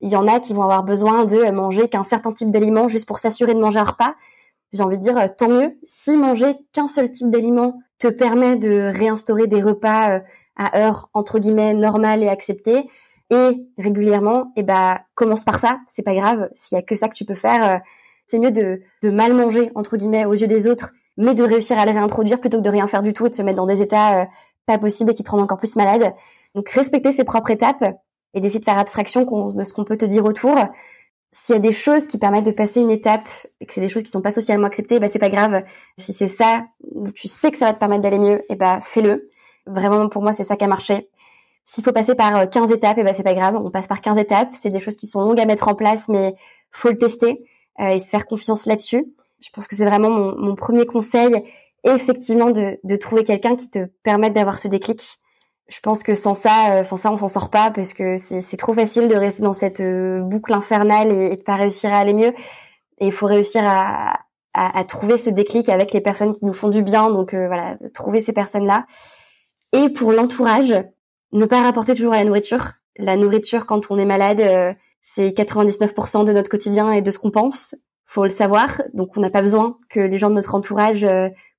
[0.00, 3.06] il y en a qui vont avoir besoin de manger qu'un certain type d'aliments juste
[3.06, 4.14] pour s'assurer de manger un repas.
[4.72, 5.78] J'ai envie de dire tant mieux.
[5.82, 10.20] Si manger qu'un seul type d'aliment te permet de réinstaurer des repas
[10.56, 12.88] à heure entre guillemets normale et acceptée
[13.30, 16.50] et régulièrement, et eh ben commence par ça, c'est pas grave.
[16.54, 17.80] S'il y a que ça que tu peux faire,
[18.26, 21.78] c'est mieux de, de mal manger entre guillemets aux yeux des autres, mais de réussir
[21.78, 23.66] à les réintroduire plutôt que de rien faire du tout et de se mettre dans
[23.66, 24.28] des états
[24.66, 26.14] pas possibles et qui te rendent encore plus malade.
[26.54, 27.84] Donc respecter ses propres étapes
[28.34, 30.56] et d'essayer de faire abstraction de ce qu'on peut te dire autour.
[31.34, 33.26] S'il y a des choses qui permettent de passer une étape
[33.60, 35.64] et que c'est des choses qui sont pas socialement acceptées, bah c'est pas grave.
[35.96, 36.66] Si c'est ça,
[37.14, 39.30] tu sais que ça va te permettre d'aller mieux, et bah fais-le.
[39.66, 41.08] Vraiment pour moi c'est ça qui a marché.
[41.64, 44.02] S'il faut passer par 15 euh, étapes, et bah c'est pas grave, on passe par
[44.02, 44.50] 15 étapes.
[44.52, 46.34] C'est des choses qui sont longues à mettre en place, mais
[46.70, 47.46] faut le tester
[47.80, 49.06] euh, et se faire confiance là-dessus.
[49.40, 51.34] Je pense que c'est vraiment mon, mon, premier conseil,
[51.84, 55.21] et effectivement de, de trouver quelqu'un qui te permette d'avoir ce déclic
[55.72, 58.56] je pense que sans ça, euh, sans ça, on s'en sort pas parce que c'est
[58.58, 62.12] trop facile de rester dans cette euh, boucle infernale et, de pas réussir à aller
[62.12, 62.34] mieux.
[62.98, 64.20] Et il faut réussir à,
[64.52, 67.10] à, trouver ce déclic avec les personnes qui nous font du bien.
[67.10, 68.86] Donc euh, voilà, trouver ces personnes-là.
[69.72, 70.74] Et pour l'entourage,
[71.32, 72.72] ne pas rapporter toujours à la nourriture.
[72.98, 77.30] La nourriture, quand on est malade, c'est 99% de notre quotidien et de ce qu'on
[77.30, 77.74] pense.
[78.04, 78.82] Faut le savoir.
[78.92, 81.06] Donc on n'a pas besoin que les gens de notre entourage,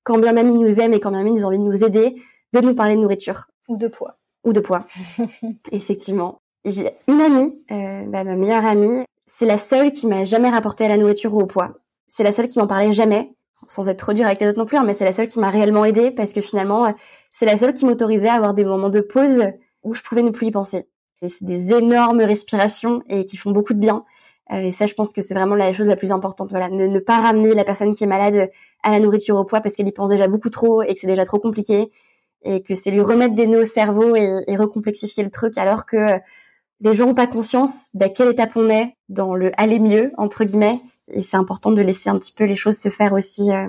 [0.04, 1.82] quand bien même ils nous aiment et quand bien même ils ont envie de nous
[1.82, 2.14] aider,
[2.52, 3.48] de nous parler de nourriture.
[3.68, 4.16] Ou de poids.
[4.44, 4.86] Ou de poids,
[5.72, 6.38] effectivement.
[6.64, 10.84] J'ai une amie, euh, bah, ma meilleure amie, c'est la seule qui m'a jamais rapporté
[10.84, 11.72] à la nourriture ou au poids.
[12.08, 13.34] C'est la seule qui m'en parlait jamais,
[13.66, 15.38] sans être trop dure avec les autres non plus, hein, mais c'est la seule qui
[15.38, 16.92] m'a réellement aidée parce que finalement, euh,
[17.32, 19.42] c'est la seule qui m'autorisait à avoir des moments de pause
[19.82, 20.88] où je pouvais ne plus y penser.
[21.22, 24.04] Et c'est des énormes respirations et qui font beaucoup de bien.
[24.52, 26.50] Euh, et ça, je pense que c'est vraiment la chose la plus importante.
[26.50, 28.50] Voilà, ne, ne pas ramener la personne qui est malade
[28.82, 31.06] à la nourriture au poids parce qu'elle y pense déjà beaucoup trop et que c'est
[31.06, 31.90] déjà trop compliqué
[32.44, 35.86] et que c'est lui remettre des nœuds au cerveau et, et, recomplexifier le truc alors
[35.86, 36.18] que
[36.80, 40.44] les gens n'ont pas conscience d'à quelle étape on est dans le aller mieux entre
[40.44, 40.80] guillemets.
[41.12, 43.68] Et c'est important de laisser un petit peu les choses se faire aussi euh,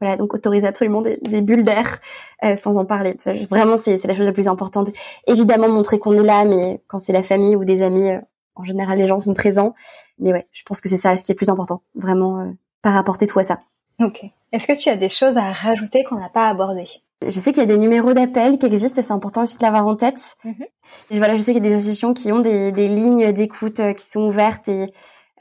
[0.00, 2.00] voilà donc autoriser absolument des, des bulles d'air
[2.44, 3.16] euh, sans en parler.
[3.50, 4.90] Vraiment c'est la chose la plus importante.
[5.26, 8.20] Évidemment montrer qu'on est là mais quand c'est la famille ou des amis euh,
[8.54, 9.74] en général les gens sont présents.
[10.18, 11.82] Mais ouais je pense que c'est ça ce qui est le plus important.
[11.94, 12.50] Vraiment euh,
[12.82, 13.60] pas rapporter tout à ça.
[14.00, 14.24] Ok.
[14.52, 16.88] Est-ce que tu as des choses à rajouter qu'on n'a pas abordées?
[17.28, 19.62] Je sais qu'il y a des numéros d'appel qui existent et c'est important aussi de
[19.62, 20.36] l'avoir en tête.
[20.44, 20.66] Mhm.
[21.10, 23.80] Et voilà, je sais qu'il y a des associations qui ont des, des lignes d'écoute
[23.80, 24.92] euh, qui sont ouvertes et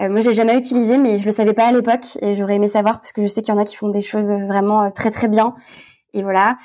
[0.01, 2.55] euh, moi je l'ai jamais utilisé mais je le savais pas à l'époque et j'aurais
[2.55, 4.83] aimé savoir parce que je sais qu'il y en a qui font des choses vraiment
[4.83, 5.55] euh, très très bien.
[6.13, 6.57] Et voilà.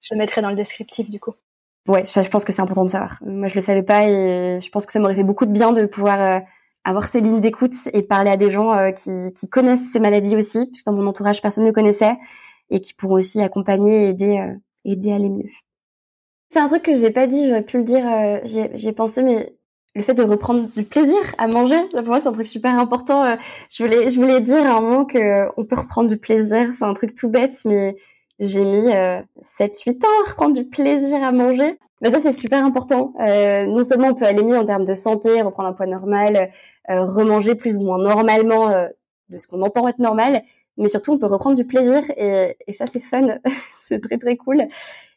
[0.00, 1.34] Je le mettrai dans le descriptif du coup.
[1.88, 3.18] Ouais, je, pense que c'est important de savoir.
[3.24, 5.72] Moi je le savais pas et je pense que ça m'aurait fait beaucoup de bien
[5.72, 6.42] de pouvoir
[6.84, 10.66] avoir ces lignes d'écoute et parler à des gens qui, qui connaissent ces maladies aussi,
[10.66, 12.16] parce que dans mon entourage personne ne connaissait
[12.72, 14.54] et qui pourront aussi accompagner et aider, euh,
[14.84, 15.50] aider à aller mieux.
[16.48, 18.38] C'est un truc que j'ai pas dit, j'aurais pu le dire, euh,
[18.74, 19.54] j'ai pensé, mais
[19.94, 23.24] le fait de reprendre du plaisir à manger, pour moi c'est un truc super important.
[23.24, 23.36] Euh,
[23.70, 26.84] je voulais, je voulais dire à un moment que on peut reprendre du plaisir, c'est
[26.84, 27.94] un truc tout bête, mais
[28.38, 28.88] j'ai mis
[29.42, 31.78] 7-8 ans à reprendre du plaisir à manger.
[32.00, 33.12] Mais ça c'est super important.
[33.18, 36.50] non seulement on peut aller mieux en termes de santé, reprendre un poids normal,
[36.88, 38.68] remanger plus ou moins normalement
[39.28, 40.42] de ce qu'on entend être normal,
[40.76, 43.38] mais surtout on peut reprendre du plaisir et, et ça c'est fun,
[43.74, 44.66] c'est très très cool.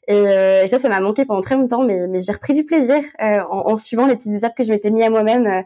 [0.07, 2.63] Et, euh, et ça, ça m'a manqué pendant très longtemps, mais, mais j'ai repris du
[2.63, 5.61] plaisir euh, en, suivant les petites étapes que je m'étais mis à moi-même euh,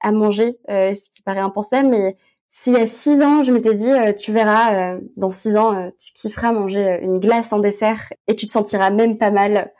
[0.00, 1.88] à manger, euh, ce qui paraît impensable.
[1.88, 2.16] Mais
[2.50, 6.52] s'il y a six ans, je m'étais dit, tu verras, dans six ans, tu kifferas
[6.52, 9.72] manger une glace en dessert et tu te sentiras même pas mal.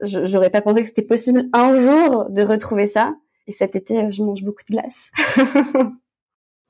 [0.00, 3.14] J'aurais pas pensé que c'était possible un jour de retrouver ça.
[3.48, 5.10] Et cet été, je mange beaucoup de glace.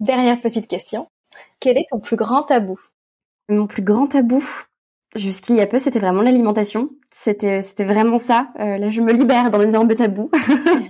[0.01, 1.07] Dernière petite question.
[1.61, 2.79] Quel est ton plus grand tabou?
[3.49, 4.45] Mon plus grand tabou,
[5.15, 6.91] jusqu'il y a peu, c'était vraiment l'alimentation.
[7.11, 8.49] C'était c'était vraiment ça.
[8.61, 10.31] Euh, là, je me libère dans énorme tabou.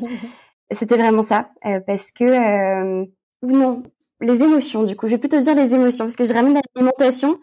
[0.70, 3.04] c'était vraiment ça, euh, parce que euh,
[3.42, 3.82] non,
[4.20, 4.84] les émotions.
[4.84, 7.38] Du coup, je vais plutôt dire les émotions, parce que je ramène l'alimentation,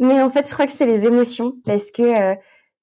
[0.00, 2.34] mais en fait, je crois que c'est les émotions, parce que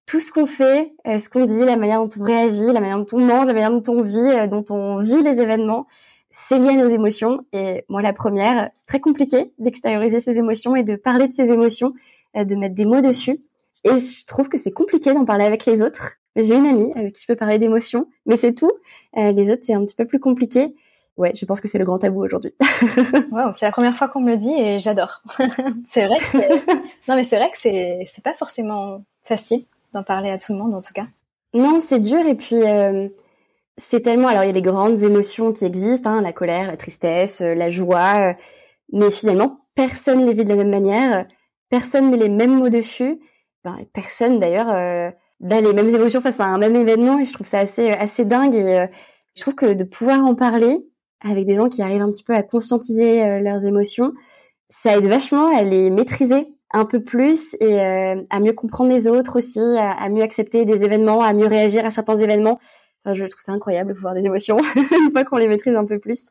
[0.06, 3.08] tout ce qu'on fait, ce qu'on dit, la manière dont on réagit, la manière dont
[3.14, 5.88] on mange, la manière dont on vit, dont on vit les événements,
[6.32, 7.46] c'est lié à nos émotions.
[7.54, 11.52] Et moi, la première, c'est très compliqué d'extérioriser ses émotions et de parler de ses
[11.52, 11.94] émotions,
[12.36, 13.42] euh, de mettre des mots dessus.
[13.84, 16.14] Et je trouve que c'est compliqué d'en parler avec les autres.
[16.36, 18.72] J'ai une amie avec qui je peux parler d'émotions, mais c'est tout.
[19.18, 20.74] Euh, les autres, c'est un petit peu plus compliqué.
[21.18, 22.54] Ouais, je pense que c'est le grand tabou aujourd'hui.
[23.32, 25.22] wow, c'est la première fois qu'on me le dit et j'adore.
[25.86, 26.56] c'est vrai que
[27.10, 30.60] non, mais c'est vrai que c'est c'est pas forcément facile d'en parler à tout le
[30.60, 31.06] monde en tout cas.
[31.54, 33.10] Non, c'est dur et puis euh,
[33.82, 36.78] c'est tellement alors il y a les grandes émotions qui existent, hein, la colère, la
[36.78, 38.34] tristesse, euh, la joie, euh,
[38.94, 41.26] mais finalement personne les vit de la même manière,
[41.70, 43.20] personne met les mêmes mots dessus,
[43.64, 47.48] ben, personne d'ailleurs euh, les mêmes émotions face à un même événement et je trouve
[47.48, 48.88] ça assez assez dingue et
[49.36, 50.86] je trouve que de pouvoir en parler
[51.24, 54.12] avec des gens qui arrivent un petit peu à conscientiser leurs émotions,
[54.70, 59.08] ça aide vachement à les maîtriser un peu plus et euh, à mieux comprendre les
[59.08, 62.60] autres aussi, à, mieux accepter des événements, à mieux réagir à certains événements.
[63.04, 65.86] Enfin, je trouve ça incroyable de voir des émotions une fois qu'on les maîtrise un
[65.86, 66.28] peu plus.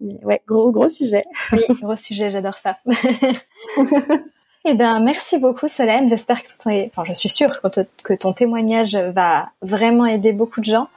[0.00, 1.24] Mais ouais, gros gros sujet.
[1.52, 2.78] Oui, gros sujet, j'adore ça.
[4.64, 6.08] Eh ben, merci beaucoup Solène.
[6.08, 7.60] J'espère que ton, enfin, je suis sûre
[8.02, 10.88] que ton témoignage va vraiment aider beaucoup de gens.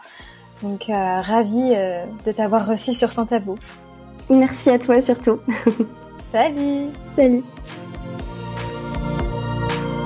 [0.61, 3.57] Donc, euh, ravie euh, de t'avoir reçu sur Saint Tabou.
[4.30, 5.39] Merci à toi surtout.
[6.32, 6.88] Salut.
[7.15, 7.43] Salut.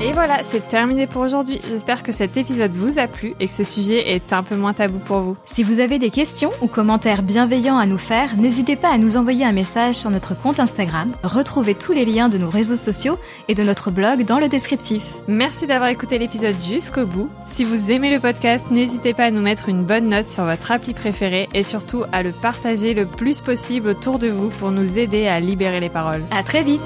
[0.01, 1.59] Et voilà, c'est terminé pour aujourd'hui.
[1.69, 4.73] J'espère que cet épisode vous a plu et que ce sujet est un peu moins
[4.73, 5.37] tabou pour vous.
[5.45, 9.15] Si vous avez des questions ou commentaires bienveillants à nous faire, n'hésitez pas à nous
[9.15, 11.13] envoyer un message sur notre compte Instagram.
[11.23, 13.17] Retrouvez tous les liens de nos réseaux sociaux
[13.47, 15.03] et de notre blog dans le descriptif.
[15.27, 17.29] Merci d'avoir écouté l'épisode jusqu'au bout.
[17.45, 20.71] Si vous aimez le podcast, n'hésitez pas à nous mettre une bonne note sur votre
[20.71, 24.99] appli préférée et surtout à le partager le plus possible autour de vous pour nous
[24.99, 26.23] aider à libérer les paroles.
[26.31, 26.81] À très vite!